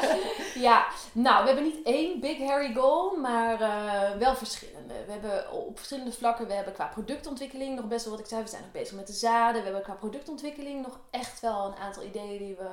[0.54, 4.93] ja, nou, we hebben niet één Big Harry Goal, maar eh, wel verschillende.
[5.06, 8.43] We hebben op verschillende vlakken, we hebben qua productontwikkeling nog best wel wat ik zei,
[8.43, 9.62] we zijn nog bezig met de zaden.
[9.62, 12.70] We hebben qua productontwikkeling nog echt wel een aantal ideeën die we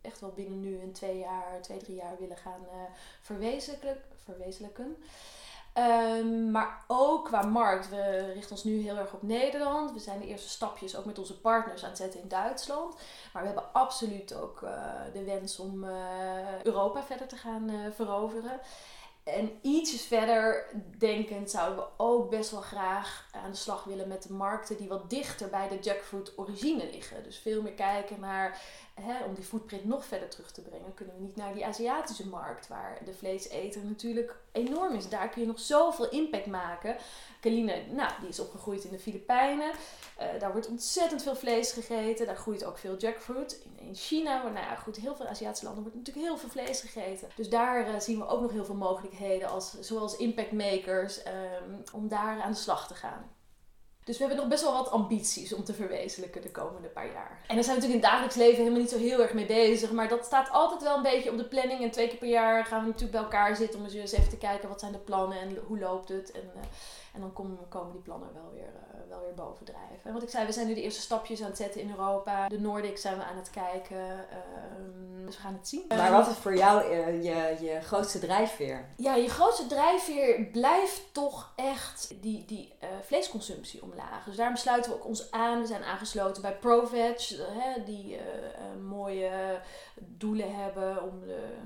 [0.00, 2.76] echt wel binnen nu een twee jaar, twee, drie jaar willen gaan eh,
[3.20, 4.02] verwezenlijken.
[4.24, 4.96] verwezenlijken.
[5.78, 7.88] Ehm, maar ook qua markt.
[7.88, 9.92] We richten ons nu heel erg op Nederland.
[9.92, 12.94] We zijn de eerste stapjes ook met onze partners aan het zetten in Duitsland.
[13.32, 14.72] Maar we hebben absoluut ook eh,
[15.12, 18.60] de wens om eh, Europa verder te gaan eh, veroveren.
[19.24, 20.66] En ietsjes verder
[20.98, 24.88] denkend zouden we ook best wel graag aan de slag willen met de markten die
[24.88, 27.22] wat dichter bij de jackfruit origine liggen.
[27.22, 28.60] Dus veel meer kijken naar
[29.26, 32.68] om die footprint nog verder terug te brengen, kunnen we niet naar die Aziatische markt,
[32.68, 35.08] waar de vleeseter natuurlijk enorm is.
[35.08, 36.96] Daar kun je nog zoveel impact maken.
[37.40, 39.70] Kaline, nou, die is opgegroeid in de Filipijnen.
[40.20, 42.26] Uh, daar wordt ontzettend veel vlees gegeten.
[42.26, 43.62] Daar groeit ook veel jackfruit.
[43.64, 46.80] In, in China, nou ja, goed, heel veel Aziatische landen wordt natuurlijk heel veel vlees
[46.80, 47.28] gegeten.
[47.36, 52.08] Dus daar uh, zien we ook nog heel veel mogelijkheden, als, zoals impactmakers, um, om
[52.08, 53.37] daar aan de slag te gaan.
[54.08, 57.44] Dus we hebben nog best wel wat ambities om te verwezenlijken de komende paar jaar.
[57.46, 59.46] En daar zijn we natuurlijk in het dagelijks leven helemaal niet zo heel erg mee
[59.46, 59.90] bezig.
[59.92, 61.80] Maar dat staat altijd wel een beetje op de planning.
[61.82, 64.36] En twee keer per jaar gaan we natuurlijk bij elkaar zitten om eens even te
[64.36, 66.30] kijken wat zijn de plannen en hoe loopt het.
[66.30, 66.62] En, uh,
[67.18, 70.04] en dan komen, komen die plannen wel weer, uh, wel weer bovendrijven.
[70.04, 72.48] En wat ik zei, we zijn nu de eerste stapjes aan het zetten in Europa.
[72.48, 73.96] De Nordics zijn we aan het kijken.
[73.96, 75.84] Uh, dus we gaan het zien.
[75.88, 78.88] Maar wat is voor jou uh, je, je grootste drijfveer?
[78.96, 84.24] Ja, je grootste drijfveer blijft toch echt die, die uh, vleesconsumptie omlaag.
[84.24, 85.60] Dus daarom sluiten we ook ons aan.
[85.60, 87.16] We zijn aangesloten bij ProVeg,
[87.84, 88.20] die
[88.88, 89.60] mooie
[89.96, 91.56] doelen hebben om de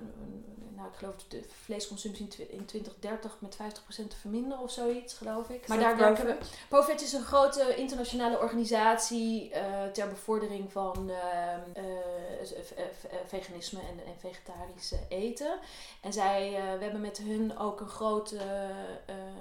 [0.82, 5.68] nou, ik geloof de vleesconsumptie in 2030 met 50% te verminderen of zoiets, geloof ik.
[5.68, 6.36] Maar daar werken we.
[6.68, 11.16] Profit is een grote internationale organisatie uh, ter bevordering van uh,
[11.76, 12.82] uh,
[13.26, 15.58] veganisme en, en vegetarisch eten.
[16.00, 18.36] En zij, we hebben met hun ook een grote,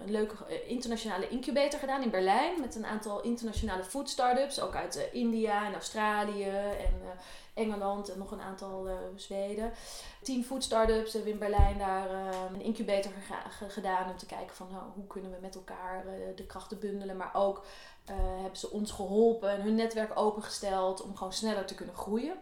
[0.06, 0.36] leuke
[0.68, 2.60] internationale incubator gedaan in Berlijn.
[2.60, 7.02] Met een aantal internationale food startups, ook uit India en Australië en
[7.54, 9.72] Engeland en nog een aantal uh, Zweden.
[10.22, 13.12] Tien food startups hebben in Berlijn daar uh, een incubator
[13.68, 17.18] gedaan om te kijken van nou, hoe kunnen we met elkaar uh, de krachten bundelen.
[17.18, 17.66] Maar ook
[18.42, 22.38] hebben ze ons geholpen en hun netwerk opengesteld om gewoon sneller te kunnen groeien.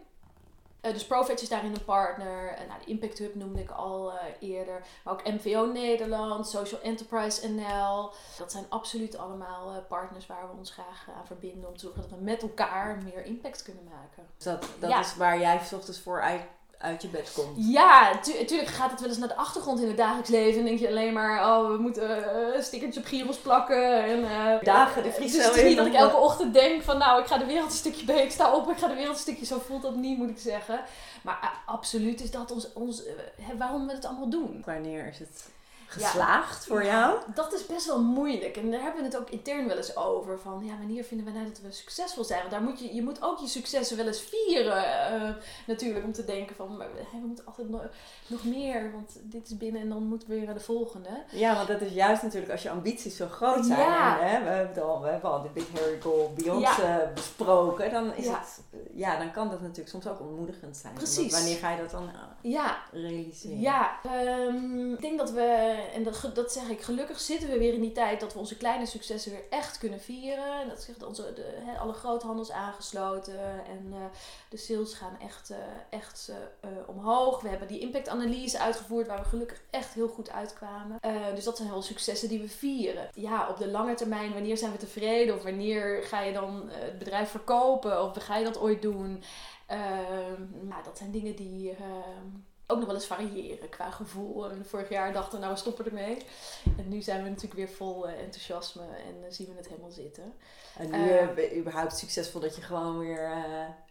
[0.82, 2.52] Uh, dus Profit is daarin een partner.
[2.52, 4.86] Uh, nou, de Impact Hub noemde ik al uh, eerder.
[5.04, 8.12] Maar ook MVO Nederland, Social Enterprise NL.
[8.38, 11.68] Dat zijn absoluut allemaal partners waar we ons graag aan verbinden.
[11.68, 14.26] Om te zorgen dat we met elkaar meer impact kunnen maken.
[14.36, 15.00] Dus dat, dat ja.
[15.00, 16.42] is waar jij ochtends voor uit
[16.80, 17.72] uit je bed komt.
[17.72, 20.58] Ja, natuurlijk gaat het wel eens naar de achtergrond in het dagelijks leven.
[20.58, 24.04] En denk je alleen maar, oh, we moeten uh, een stickertje op gyros plakken.
[24.04, 25.38] En, uh, Dagen de vriezer.
[25.38, 27.70] Dus het is niet dat ik elke ochtend denk van, nou, ik ga de wereld
[27.70, 28.24] een stukje beter.
[28.24, 29.46] Ik sta op, ik ga de wereld een stukje.
[29.46, 30.80] Zo voelt dat niet, moet ik zeggen.
[31.22, 33.02] Maar uh, absoluut is dat ons, ons
[33.58, 34.62] waarom we het allemaal doen.
[34.66, 35.48] Wanneer is het
[35.90, 37.18] geslaagd voor jou?
[37.34, 38.56] Dat is best wel moeilijk.
[38.56, 40.38] En daar hebben we het ook intern wel eens over.
[40.38, 42.38] Van ja, wanneer vinden we nou dat we succesvol zijn?
[42.38, 44.84] Want daar moet je, je moet ook je successen wel eens vieren.
[45.12, 45.30] Uh,
[45.66, 47.82] natuurlijk, om te denken van we moeten altijd nog,
[48.26, 48.92] nog meer.
[48.92, 51.24] Want dit is binnen en dan moeten we weer naar de volgende.
[51.30, 53.78] Ja, want dat is juist natuurlijk als je ambities zo groot zijn.
[53.78, 54.20] Ja.
[54.20, 57.10] En, hè, we, hebben al, we hebben al de Big Harry Goal Beyoncé ja.
[57.14, 57.90] besproken.
[57.90, 58.62] Dan, is Het,
[58.94, 60.94] ja, dan kan dat natuurlijk soms ook ontmoedigend zijn.
[60.94, 61.32] Precies.
[61.32, 62.10] wanneer ga je dat dan
[62.40, 62.78] ja.
[62.92, 63.60] realiseren?
[63.60, 67.74] Ja, um, ik denk dat we en dat, dat zeg ik, gelukkig zitten we weer
[67.74, 70.60] in die tijd dat we onze kleine successen weer echt kunnen vieren.
[70.60, 73.96] En dat zegt onze, de, he, alle groothandels aangesloten en uh,
[74.48, 75.56] de sales gaan echt, uh,
[75.90, 76.32] echt
[76.86, 77.40] omhoog.
[77.40, 80.98] We hebben die impactanalyse uitgevoerd waar we gelukkig echt heel goed uitkwamen.
[81.34, 83.08] dus dat zijn wel successen die we vieren.
[83.14, 85.34] Ja, op de lange termijn, wanneer zijn we tevreden?
[85.34, 88.04] Of wanneer ga je dan het bedrijf verkopen?
[88.04, 89.22] Of ga je dat ooit doen?
[90.62, 92.26] Nou, dat zijn dingen die ehm,
[92.70, 94.50] ook nog wel eens variëren qua gevoel.
[94.50, 96.16] En vorig jaar dachten we, nou we stoppen ermee.
[96.78, 99.90] En nu zijn we natuurlijk weer vol uh, enthousiasme en uh, zien we het helemaal
[99.90, 100.34] zitten.
[100.76, 103.32] En nu uh, ben je überhaupt succesvol dat je gewoon weer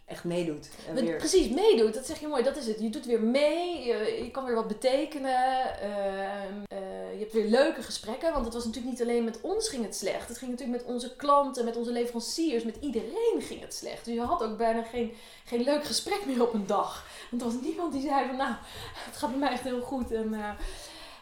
[0.10, 0.70] echt meedoet.
[0.88, 1.18] En weer...
[1.18, 1.94] Precies, meedoet.
[1.94, 2.44] Dat zeg je mooi.
[2.44, 2.80] Dat is het.
[2.80, 3.86] Je doet weer mee.
[3.86, 5.80] Je, je kan weer wat betekenen.
[5.82, 6.78] Ehm,
[7.14, 8.34] je hebt weer leuke gesprekken.
[8.34, 10.28] Want het was natuurlijk niet alleen met ons ging het slecht.
[10.28, 12.64] Het ging natuurlijk met onze klanten, met onze leveranciers.
[12.64, 14.06] Met iedereen ging het slecht.
[14.06, 15.14] Dus je had ook bijna geen,
[15.46, 17.06] geen leuk gesprek meer op een dag.
[17.30, 18.54] Want er was niemand die zei van nou,
[18.94, 20.12] het gaat bij mij echt heel goed.
[20.12, 20.50] En, uh,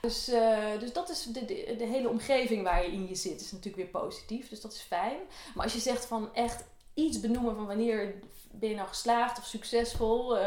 [0.02, 3.42] dus, uh, dus dat is de, de, de, hele omgeving waar je in je zit,
[3.42, 4.50] is natuurlijk weer positief.
[4.50, 5.18] Dus dat is fijn.
[5.56, 6.64] Maar als je zegt van echt
[6.94, 8.14] iets benoemen van wanneer
[8.60, 10.38] ben je nou geslaagd of succesvol?
[10.38, 10.41] Uh,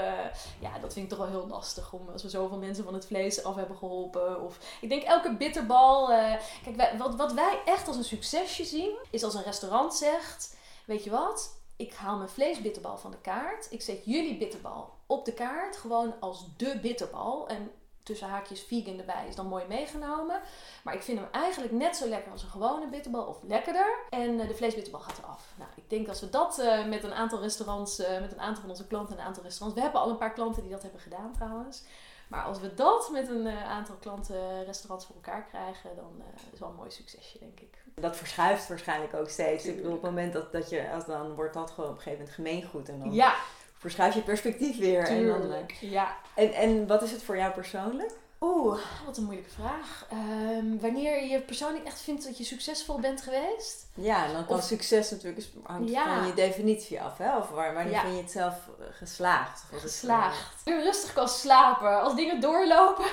[0.61, 1.93] ja, dat vind ik toch wel heel lastig.
[1.93, 4.43] Om, als we zoveel mensen van het vlees af hebben geholpen.
[4.43, 6.13] Of ik denk elke bitterbal.
[6.13, 9.95] Uh, kijk, wij, wat, wat wij echt als een succesje zien, is als een restaurant
[9.95, 11.59] zegt: Weet je wat?
[11.77, 13.67] Ik haal mijn vleesbitterbal van de kaart.
[13.71, 15.77] Ik zet jullie bitterbal op de kaart.
[15.77, 17.49] Gewoon als de bitterbal.
[17.49, 17.71] En
[18.11, 20.41] tussen haakjes vegan erbij is dan mooi meegenomen.
[20.85, 23.99] Maar ik vind hem eigenlijk net zo lekker als een gewone bitterbal of lekkerder.
[24.11, 25.53] En uh, de vleesbitterbal gaat eraf.
[25.59, 28.61] Nou, ik denk als we dat uh, met een aantal restaurants, uh, met een aantal
[28.61, 29.79] van onze klanten en een aantal restaurants.
[29.79, 31.83] We hebben al een paar klanten die dat hebben gedaan trouwens.
[32.29, 36.59] Maar als we dat met een aantal klanten, restaurants voor elkaar krijgen, dan is het
[36.59, 37.85] wel een mooi succesje, denk ik.
[37.95, 39.65] Dat verschuift waarschijnlijk ook steeds.
[39.65, 42.03] Ik bedoel, op het moment dat, dat je, als dan wordt dat gewoon op een
[42.03, 42.89] gegeven moment gemeengoed.
[42.89, 43.35] En dan ja,
[43.81, 45.05] verschuif je perspectief weer.
[45.05, 46.17] Tuurlijk, en ja.
[46.35, 48.11] En, en wat is het voor jou persoonlijk?
[48.43, 50.07] Oeh, wat een moeilijke vraag.
[50.11, 53.87] Ehm, wanneer je persoonlijk echt vindt dat je succesvol bent geweest?
[53.95, 56.17] Ja, dan kan Of- succes natuurlijk hangt Ja.
[56.19, 57.37] van je definitie af, hè?
[57.37, 58.01] Of waar, wanneer Ja.
[58.01, 59.63] vind je het zelf eh, geslaagd?
[59.75, 60.55] Of Geslaagd.
[60.65, 62.01] Weer rustig kan slapen.
[62.03, 63.05] Als dingen doorlopen.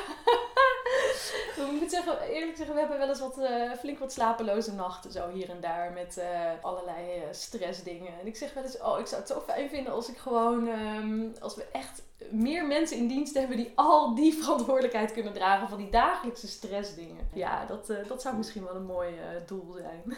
[1.71, 5.11] Ik moet zeggen, eerlijk zeggen, we hebben wel eens wat, eh, flink wat slapeloze nachten
[5.11, 8.19] zo hier en daar met eh, allerlei eh, stressdingen.
[8.19, 10.67] En ik zeg wel eens, oh, ik zou het zo fijn vinden als ik gewoon,
[10.67, 15.69] ehm, als we echt meer mensen in dienst hebben die al die verantwoordelijkheid kunnen dragen
[15.69, 17.27] van die dagelijkse stressdingen.
[17.33, 20.03] Ja, dat, eh, dat zou misschien wel een mooi eh, doel zijn.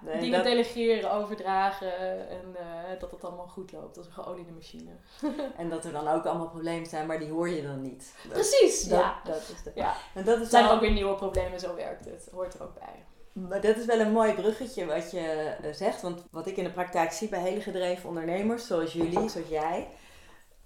[0.00, 1.92] nee, Dingen dat- delegeren, overdragen
[2.28, 4.90] en eh, dat het allemaal goed loopt als een geoliede machine.
[5.56, 8.12] en dat er dan ook allemaal problemen zijn, maar die hoor je dan niet.
[8.22, 9.20] Dat, Precies, dat, ja.
[9.24, 9.94] dat is de, ja.
[10.14, 12.28] en dat is Er zijn wel- ook weer nieuwe problemen, zo werkt het.
[12.32, 13.04] Hoort er ook bij.
[13.32, 16.02] Maar dat is wel een mooi bruggetje wat je zegt.
[16.02, 19.88] Want wat ik in de praktijk zie bij hele gedreven ondernemers, zoals jullie, zoals jij,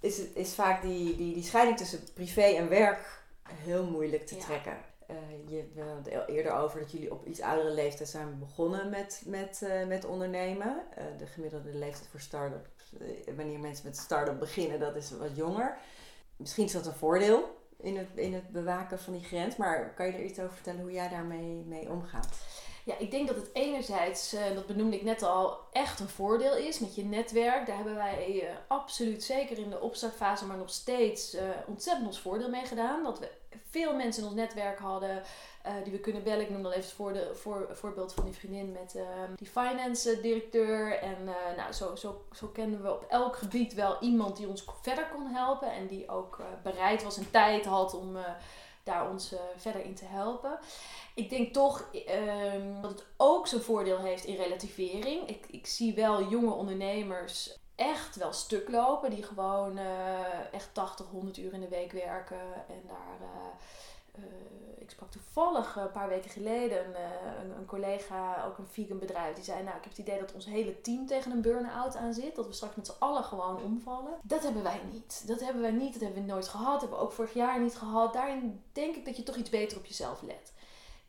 [0.01, 4.41] is, is vaak die, die, die scheiding tussen privé en werk heel moeilijk te Ja.
[4.41, 4.77] trekken.
[5.07, 5.15] Eh,
[5.47, 9.61] je, hadden het eerder over dat jullie op iets oudere leeftijd zijn begonnen met, met,
[9.61, 10.83] eh, met ondernemen.
[10.95, 12.67] Eh, de gemiddelde leeftijd voor start-up,
[13.35, 15.77] wanneer mensen met start-up beginnen, dat is wat jonger.
[16.35, 19.55] Misschien is dat een voordeel in het, in het bewaken van die grens.
[19.55, 22.37] Maar kan je er iets over vertellen hoe jij daarmee mee omgaat?
[22.83, 26.55] Ja, ik denk dat het enerzijds, eh, dat benoemde ik net al, echt een voordeel
[26.55, 27.65] is met je netwerk.
[27.65, 32.19] Daar hebben wij eh, absoluut, zeker in de opstartfase, maar nog steeds eh, ontzettend ons
[32.19, 33.03] voordeel mee gedaan.
[33.03, 33.29] Dat we
[33.69, 35.23] veel mensen in ons netwerk hadden
[35.83, 36.41] die we kunnen bellen.
[36.41, 39.03] Ik noem dan even het voor, voorbeeld van die vriendin met eh,
[39.35, 40.99] die finance directeur.
[40.99, 41.23] En
[41.57, 45.27] nou, zo, zo, zo kenden we op elk gebied wel iemand die ons verder kon
[45.27, 45.73] helpen.
[45.73, 48.17] En die ook bereid was en tijd had om
[48.83, 50.59] daar ons eh, verder in te helpen.
[51.15, 55.27] Ik denk toch ehm, dat het ook zijn voordeel heeft in relativering.
[55.29, 59.09] Ik, ik zie wel jonge ondernemers echt wel stuk lopen.
[59.09, 62.53] Die gewoon eh, echt 80, 100 uur in de week werken.
[62.67, 63.19] En daar...
[63.21, 63.47] eh,
[64.11, 64.23] eh,
[64.81, 68.99] ik sprak toevallig een paar weken geleden een, eh, een, een collega, ook een vegan
[68.99, 71.95] bedrijf, die zei: Nou, ik heb het idee dat ons hele team tegen een burn-out
[71.95, 72.35] aan zit.
[72.35, 74.13] Dat we straks met z'n allen gewoon omvallen.
[74.23, 75.23] Dat hebben wij niet.
[75.27, 75.93] Dat hebben wij niet.
[75.93, 76.71] Dat hebben we nooit gehad.
[76.71, 78.13] Dat hebben we ook vorig jaar niet gehad.
[78.13, 80.53] Daarin denk ik dat je toch iets beter op jezelf let.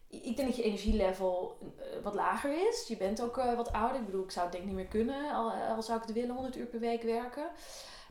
[0.09, 2.87] Ik denk dat je energielevel eh, wat lager is.
[2.87, 4.01] Je bent ook eh, wat ouder.
[4.01, 6.15] Ik bedoel, ik zou het denk ik niet meer kunnen, al, al zou ik het
[6.15, 7.47] willen, 100 uur per week werken.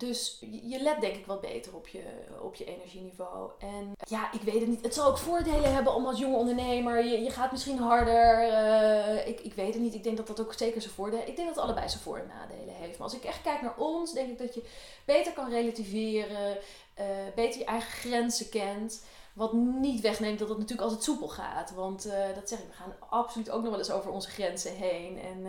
[0.01, 2.03] Dus je let denk ik wat beter op je,
[2.41, 3.51] op je energieniveau.
[3.59, 4.83] En ja, ik weet het niet.
[4.83, 7.05] Het zal ook voordelen hebben om als jonge ondernemer.
[7.05, 8.49] Je, je gaat misschien harder.
[8.49, 9.93] eh, ik, ik weet het niet.
[9.93, 12.17] Ik denk dat dat ook zeker zijn voordelen Ik denk dat het allebei zijn voor-
[12.17, 12.97] en nadelen heeft.
[12.97, 14.63] Maar als ik echt kijk naar ons, denk ik dat je
[15.05, 16.57] beter kan relativeren.
[16.93, 19.03] eh, beter je eigen grenzen kent.
[19.33, 21.71] Wat niet wegneemt dat het natuurlijk altijd soepel gaat.
[21.73, 24.75] Want eh, dat zeg ik, we gaan absoluut ook nog wel eens over onze grenzen
[24.75, 25.19] heen.
[25.19, 25.45] En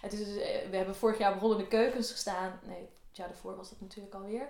[0.00, 0.18] het is,
[0.70, 2.60] we hebben vorig jaar begonnen in de keukens gestaan.
[2.66, 4.48] Nee, het jaar daarvoor was dat natuurlijk alweer.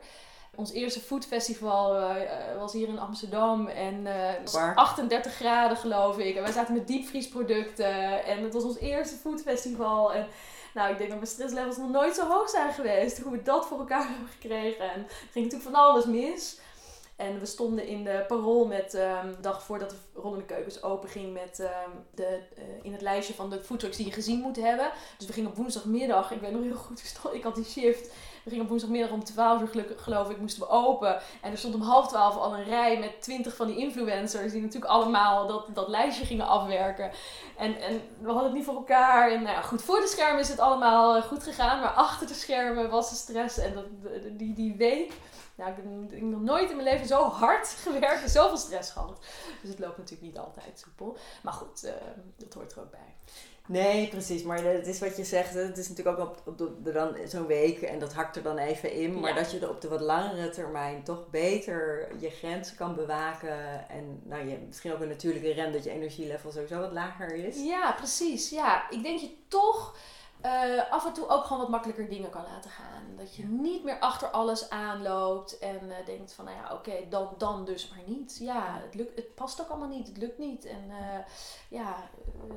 [0.55, 3.67] Ons eerste foodfestival eh, eh, was hier in Amsterdam.
[3.67, 4.75] En eh, het was Waar?
[4.75, 6.37] 38 graden geloof ik.
[6.37, 8.25] En wij zaten met diepvriesproducten.
[8.25, 10.13] En het was ons eerste foodfestival.
[10.13, 10.27] En
[10.75, 13.19] nou, ik denk dat mijn stresslevels nog nooit zo hoog zijn geweest.
[13.19, 14.93] Hoe we dat voor elkaar hebben gekregen.
[14.93, 16.61] En er ging natuurlijk van alles mis.
[17.17, 21.09] En we stonden in de parool met, ehm, de dag voordat de rollende keukens open
[21.09, 24.57] ging, met ehm, de, eh, in het lijstje van de foodtrucks die je gezien moet
[24.57, 24.91] hebben.
[25.19, 28.13] Dus we gingen op woensdagmiddag, ik weet nog heel goed, ik had die shift.
[28.43, 31.21] We gingen op woensdagmiddag om 12 uur geloof ik, moesten we open.
[31.41, 34.63] En er stond om half 12 al een rij met 20 van die influencers die
[34.63, 37.11] natuurlijk allemaal dat, dat lijstje gingen afwerken.
[37.57, 39.31] En, en we hadden het niet voor elkaar.
[39.31, 42.27] En nou ja, goed, voor de schermen is het allemaal eh, goed gegaan, maar achter
[42.27, 43.59] de schermen was de stress.
[43.59, 43.85] En dat,
[44.39, 45.13] die, die week
[45.55, 48.57] nou, ik heb ik heb nog nooit in mijn leven zo hard gewerkt en zoveel
[48.57, 49.19] stress gehad.
[49.61, 51.17] Dus het loopt natuurlijk niet altijd soepel.
[51.43, 51.93] Maar goed, eh,
[52.37, 53.15] dat hoort er ook bij.
[53.69, 54.43] Nee, precies.
[54.43, 55.55] Maar het is wat je zegt.
[55.55, 58.59] Het is natuurlijk ook op, op de, dan zo'n week en dat hakt er dan
[58.59, 59.21] even in.
[59.21, 59.37] Maar Ja.
[59.37, 63.89] dat je er op de wat langere termijn toch beter je grenzen kan bewaken.
[63.89, 67.57] En nou, je, misschien ook een natuurlijke rem dat je energielevel sowieso wat lager is.
[67.65, 68.51] Ja, precies.
[68.51, 69.97] Ja, ik denk je toch
[70.43, 73.17] eh, af en toe ook gewoon wat makkelijker dingen kan laten gaan.
[73.17, 77.29] Dat je niet meer achter alles aanloopt en eh, denkt van, nou ja, oké, dan,
[77.39, 78.37] dan dus maar niet.
[78.41, 80.65] Ja, het, lukt, het past ook allemaal niet, het lukt niet.
[80.65, 80.91] En
[81.69, 81.97] ja,
[82.49, 82.55] eh,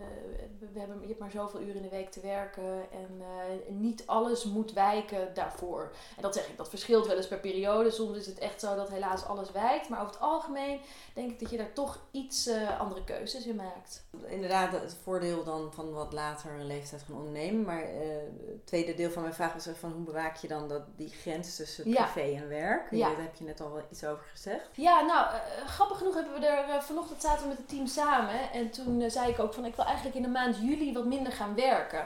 [0.74, 3.24] we hebben, je hebt maar zoveel uren in de week te werken en
[3.68, 5.92] niet alles moet wijken daarvoor.
[6.16, 7.92] En dat zeg ik, dat verschilt wel eens per periode.
[7.92, 10.80] Soms is het echt zo dat helaas alles wijkt, maar over het algemeen
[11.14, 14.06] denk ik dat je daar toch iets andere keuzes in maakt.
[14.28, 17.64] Inderdaad, het voordeel dan van wat later een leeftijd gaan ondernemen.
[17.66, 18.08] Maar eh,
[18.48, 21.56] het tweede deel van mijn vraag was van hoe bewaak je dan dat, die grens
[21.56, 22.04] tussen Ja.
[22.04, 22.88] privé en werk?
[22.92, 23.08] Ja.
[23.08, 24.70] Daar heb je net al wel iets over gezegd.
[24.74, 27.88] Ja, nou, eh, grappig genoeg hebben we er eh, vanochtend zaten we met het team
[27.88, 28.52] samen.
[28.52, 31.06] En toen eh, zei ik ook van ik wil eigenlijk in de maand juli wat
[31.06, 32.06] minder gaan werken.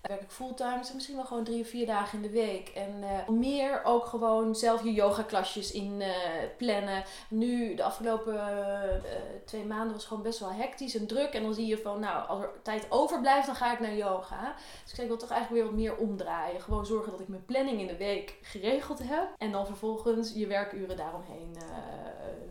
[0.00, 2.68] Werk ik fulltime, dus misschien wel gewoon drie of vier dagen in de week.
[2.68, 6.08] En uh, meer ook gewoon zelf je yoga klasjes in uh,
[6.56, 7.04] plannen.
[7.28, 9.02] Nu, de afgelopen uh,
[9.44, 11.32] twee maanden was gewoon best wel hectisch en druk.
[11.32, 14.54] En dan zie je van, nou, als er tijd overblijft, dan ga ik naar yoga.
[14.84, 16.60] Dus ik wil toch eigenlijk weer wat meer omdraaien.
[16.60, 19.28] Gewoon zorgen dat ik mijn planning in de week geregeld heb.
[19.38, 21.56] En dan vervolgens je werkuren daaromheen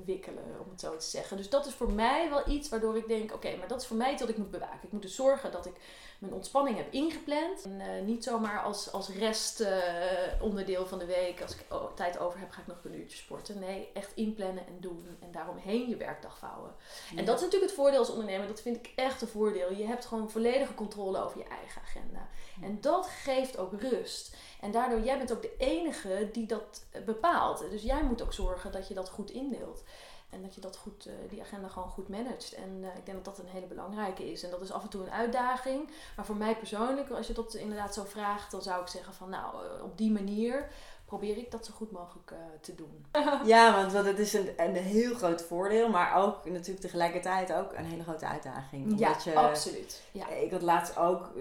[0.05, 1.37] wikkelen, om het zo te zeggen.
[1.37, 3.97] Dus dat is voor mij wel iets waardoor ik denk, oké, maar dat is voor
[3.97, 4.79] mij dat ik moet bewaken.
[4.81, 5.75] Ik moet dus zorgen dat ik
[6.19, 7.63] mijn ontspanning heb ingepland.
[7.63, 9.67] En uh, niet zomaar als, als rest uh,
[10.41, 13.17] onderdeel van de week, als ik oh, tijd over heb, ga ik nog een uurtje
[13.17, 13.59] sporten.
[13.59, 15.17] Nee, echt inplannen en doen.
[15.19, 16.75] En daaromheen je werkdag vouwen.
[17.11, 17.17] Ja.
[17.17, 18.47] En dat is natuurlijk het voordeel als ondernemer.
[18.47, 19.73] Dat vind ik echt een voordeel.
[19.73, 22.27] Je hebt gewoon volledige controle over je eigen agenda.
[22.59, 22.67] Ja.
[22.67, 24.35] En dat geeft ook rust.
[24.61, 27.65] En daardoor, jij bent ook de enige die dat bepaalt.
[27.69, 29.83] Dus jij moet ook zorgen dat je dat goed indeelt.
[30.29, 32.53] En dat je dat goed, uh, die agenda gewoon goed managt.
[32.53, 34.43] En uh, ik denk dat dat een hele belangrijke is.
[34.43, 35.89] En dat is af en toe een uitdaging.
[36.15, 39.29] Maar voor mij persoonlijk, als je dat inderdaad zo vraagt, dan zou ik zeggen van
[39.29, 40.71] nou, uh, op die manier
[41.09, 43.05] probeer ik dat zo goed mogelijk uh, te doen.
[43.53, 47.73] ja, want, want het is een, een heel groot voordeel, maar ook natuurlijk tegelijkertijd ook
[47.73, 48.99] een hele grote uitdaging.
[48.99, 50.01] Ja, je, absoluut.
[50.11, 50.29] Ja.
[50.29, 51.31] Ik had laatst ook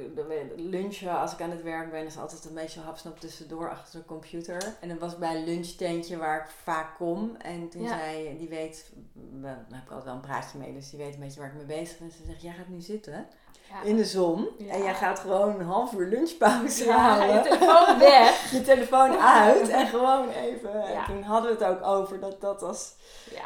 [0.56, 4.06] lunchen als ik aan het werk ben, is altijd een beetje hapsnap tussendoor achter de
[4.06, 4.76] computer.
[4.80, 7.36] En dan was ik bij een lunchtentje waar ik vaak kom.
[7.36, 7.88] En toen ja.
[7.88, 11.20] zei, die weet, daar heb ik altijd wel een praatje mee, dus die weet een
[11.20, 12.10] beetje waar ik mee bezig ben.
[12.10, 13.26] Ze zegt, jij gaat nu zitten.
[13.70, 13.82] Ja.
[13.82, 14.48] in de zon.
[14.58, 14.72] Ja.
[14.72, 17.34] En jij gaat gewoon een half uur lunchpauze ja, halen.
[17.34, 18.50] Je telefoon weg.
[18.50, 19.68] je telefoon uit.
[19.68, 20.84] En gewoon even.
[20.84, 22.94] En toen hadden we het ook over dat dat als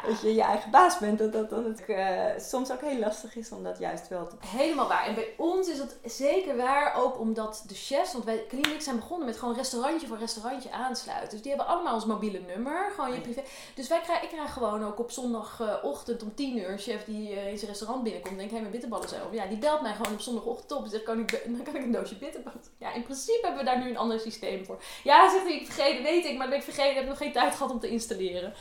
[0.07, 1.19] dat je je eigen baas bent.
[1.19, 4.35] Dat dat dan het, uh, soms ook heel lastig is om dat juist wel te
[4.47, 5.05] Helemaal waar.
[5.05, 6.95] En bij ons is het zeker waar.
[6.95, 8.13] Ook omdat de chefs.
[8.13, 11.29] Want wij Clinic zijn begonnen met gewoon restaurantje voor restaurantje aansluiten.
[11.29, 12.91] Dus die hebben allemaal ons mobiele nummer.
[12.95, 13.43] Gewoon je privé.
[13.75, 17.31] Dus wij krijgen, ik krijg gewoon ook op zondagochtend om 10 uur een chef die
[17.31, 18.33] uh, in zijn restaurant binnenkomt.
[18.33, 19.33] En denkt, hé, hey, mijn bitterballen op.
[19.33, 20.89] Ja, die belt mij gewoon op zondagochtend op.
[20.89, 22.61] Dus kan ik, dan kan ik een doosje bitterballen.
[22.77, 24.81] Ja, in principe hebben we daar nu een ander systeem voor.
[25.03, 26.37] Ja, zegt hij, ik vergeten, weet ik.
[26.37, 26.89] Maar ik vergeten.
[26.89, 28.53] Ik heb nog geen tijd gehad om te installeren.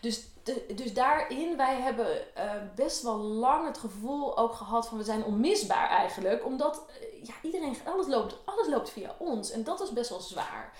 [0.00, 0.26] Dus,
[0.74, 2.06] dus daarin, wij hebben
[2.36, 6.44] uh, best wel lang het gevoel ook gehad van we zijn onmisbaar eigenlijk.
[6.44, 9.50] Omdat uh, ja, iedereen, alles loopt, alles loopt via ons.
[9.50, 10.72] En dat is best wel zwaar.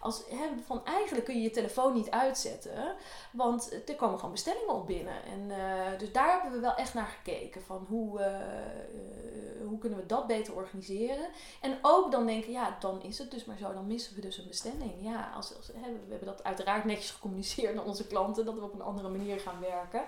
[0.00, 2.94] Als, hè, van eigenlijk kun je je telefoon niet uitzetten,
[3.32, 5.24] want er komen gewoon bestellingen op binnen.
[5.24, 9.98] En, uh, dus daar hebben we wel echt naar gekeken, van hoe, uh, hoe kunnen
[9.98, 11.28] we dat beter organiseren.
[11.60, 14.38] En ook dan denken, ja, dan is het dus maar zo, dan missen we dus
[14.38, 14.94] een bestelling.
[15.00, 18.82] Ja, als, we hebben dat uiteraard netjes gecommuniceerd naar onze klanten, dat we op een
[18.82, 20.02] andere manier gaan werken.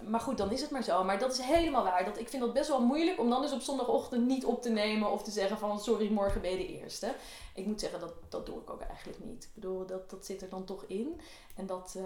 [0.00, 1.04] Maar goed, dan is het maar zo.
[1.04, 2.04] Maar dat is helemaal waar.
[2.04, 4.68] Dat, ik vind dat best wel moeilijk om dan dus op zondagochtend niet op te
[4.70, 7.14] nemen of te zeggen van sorry, morgen ben je de eerste.
[7.54, 9.44] Ik moet zeggen, dat, dat doe ik ook eigenlijk niet.
[9.44, 11.20] Ik bedoel, dat, dat zit er dan toch in.
[11.56, 12.02] En dat, uh,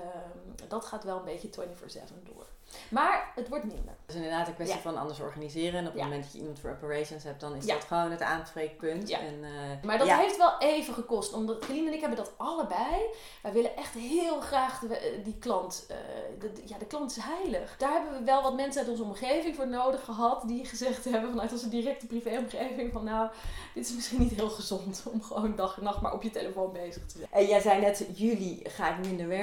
[0.69, 2.47] dat gaat wel een beetje 24-7 door.
[2.89, 3.95] Maar het wordt minder.
[4.07, 4.83] Dus inderdaad een kwestie ja.
[4.83, 5.79] van anders organiseren.
[5.79, 6.05] En op het ja.
[6.05, 7.75] moment dat je iemand voor operations hebt, dan is ja.
[7.75, 9.11] dat gewoon het aanspreekpunt.
[9.11, 9.49] En, uh,
[9.83, 11.33] maar dat heeft wel even gekost.
[11.33, 12.97] Omdat Celine en ik hebben dat allebei.
[13.43, 15.87] Wij willen echt heel graag de, die klant.
[15.91, 15.97] Uh,
[16.41, 17.77] de, ja, de klant is heilig.
[17.77, 20.49] Daar hebben we wel wat mensen uit onze omgeving voor nodig gehad.
[20.49, 22.93] Die gezegd hebben vanuit onze directe privéomgeving.
[22.93, 23.31] Van nou,
[23.75, 25.03] dit is misschien niet heel gezond.
[25.13, 27.29] Om gewoon dag en nacht maar op je telefoon bezig te zijn.
[27.31, 29.40] En jij zei net, juli ga ik minder werken.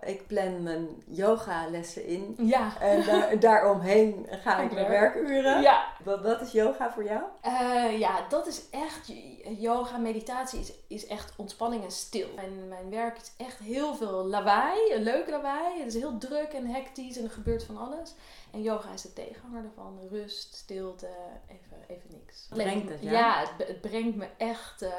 [0.00, 2.34] Ik plan mijn yoga lessen in.
[2.38, 2.80] Ja.
[2.80, 5.60] En daar, daaromheen ga ik naar werkuren.
[5.60, 5.86] Ja.
[6.04, 7.22] Wat, wat is yoga voor jou?
[7.46, 9.12] Uh, ja, dat is echt...
[9.58, 12.28] Yoga, meditatie is, is echt ontspanning en stil.
[12.34, 14.92] Mijn, mijn werk is echt heel veel lawaai.
[14.92, 15.78] Een leuk lawaai.
[15.78, 18.14] Het is heel druk en hectisch en er gebeurt van alles.
[18.52, 19.98] En yoga is de tegenhanger daarvan.
[20.10, 21.08] Rust, stilte,
[21.48, 22.46] even, even niks.
[22.50, 23.10] Brengt het, ja?
[23.10, 24.90] Ja, het, het brengt me echt uh,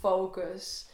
[0.00, 0.86] focus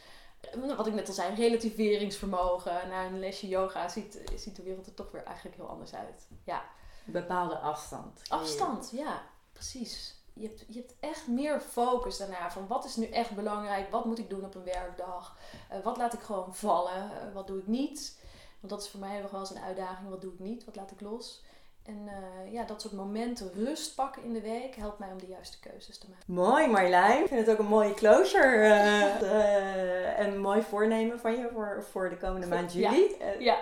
[0.75, 2.89] wat ik net al zei, relativeringsvermogen.
[2.89, 6.27] Na een lesje yoga ziet, ziet de wereld er toch weer eigenlijk heel anders uit.
[6.43, 6.63] Ja.
[7.05, 8.21] Een bepaalde afstand.
[8.27, 9.21] Afstand, ja,
[9.53, 10.17] precies.
[10.33, 14.05] Je hebt, je hebt echt meer focus daarna van wat is nu echt belangrijk, wat
[14.05, 15.37] moet ik doen op een werkdag,
[15.71, 18.19] uh, wat laat ik gewoon vallen, uh, wat doe ik niet.
[18.59, 20.75] Want dat is voor mij nog wel eens een uitdaging, wat doe ik niet, wat
[20.75, 21.43] laat ik los.
[21.89, 25.27] En uh, ja, dat soort momenten rust pakken in de week helpt mij om de
[25.27, 26.33] juiste keuzes te maken.
[26.33, 27.21] Mooi Marjolein.
[27.21, 28.55] Ik vind het ook een mooie closure.
[28.55, 33.15] Uh, uh, en een mooi voornemen van je voor, voor de komende maand juli.
[33.19, 33.33] Ja.
[33.39, 33.57] ja.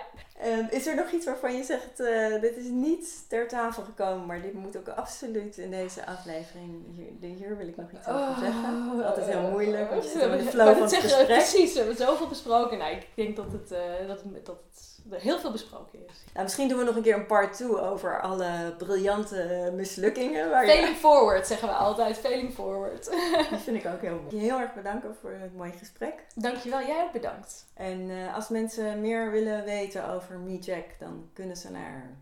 [0.70, 1.96] Is er nog iets waarvan je zegt,
[2.40, 6.84] dit is niet ter tafel gekomen, maar dit moet ook absoluut in deze aflevering.
[6.96, 9.04] Hier, hier wil ik nog iets over oh, zeggen.
[9.04, 11.26] Altijd heel moeilijk, want je zit in de flow van het gesprek.
[11.26, 12.78] Precies, we hebben zoveel besproken.
[12.78, 13.68] Nou, ik denk dat het,
[14.06, 16.24] dat, dat het er heel veel besproken is.
[16.32, 20.50] Nou, misschien doen we nog een keer een part 2 over alle briljante mislukkingen.
[20.50, 20.94] Waar failing je...
[20.94, 22.16] forward zeggen we altijd.
[22.16, 23.10] Failing forward.
[23.50, 24.44] Die vind ik ook heel mooi.
[24.44, 26.14] Heel erg bedanken voor het mooie gesprek.
[26.34, 26.80] Dankjewel.
[26.80, 27.66] Jij ook bedankt.
[27.74, 32.16] En uh, als mensen meer willen weten over MeetJack, dan kunnen ze naar...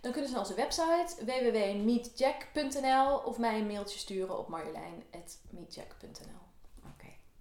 [0.00, 6.46] Dan kunnen ze naar onze website www.meetjack.nl of mij een mailtje sturen op marjolein.meetjack.nl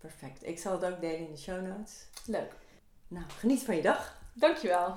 [0.06, 0.48] Perfect.
[0.48, 2.08] Ik zal het ook delen in de show notes.
[2.26, 2.56] Leuk.
[3.08, 4.18] Nou, geniet van je dag.
[4.34, 4.96] Dankjewel.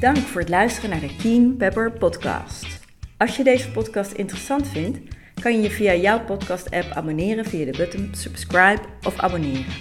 [0.00, 2.80] Dank voor het luisteren naar de Keen Pepper podcast.
[3.18, 7.76] Als je deze podcast interessant vindt, kan je je via jouw podcast-app abonneren via de
[7.76, 9.72] button subscribe of abonneren.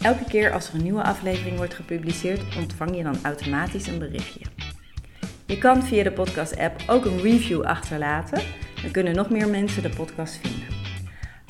[0.00, 4.40] Elke keer als er een nieuwe aflevering wordt gepubliceerd, ontvang je dan automatisch een berichtje.
[5.46, 8.42] Je kan via de podcast-app ook een review achterlaten,
[8.82, 10.68] dan kunnen nog meer mensen de podcast vinden.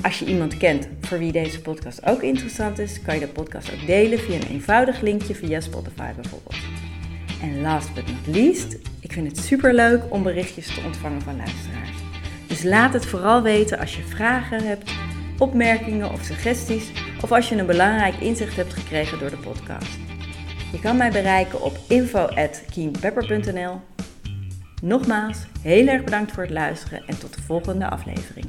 [0.03, 3.73] Als je iemand kent voor wie deze podcast ook interessant is, kan je de podcast
[3.73, 6.63] ook delen via een eenvoudig linkje via Spotify bijvoorbeeld.
[7.41, 11.37] En last but not least, ik vind het super leuk om berichtjes te ontvangen van
[11.37, 12.04] luisteraars.
[12.55, 14.91] Dus laat het vooral weten als je vragen hebt,
[15.39, 16.93] opmerkingen of suggesties,
[17.23, 19.99] of als je een belangrijk inzicht hebt gekregen door de podcast.
[20.73, 23.81] Je kan mij bereiken op info@keenpepper.nl.
[24.83, 28.47] Nogmaals, heel erg bedankt voor het luisteren en tot de volgende aflevering.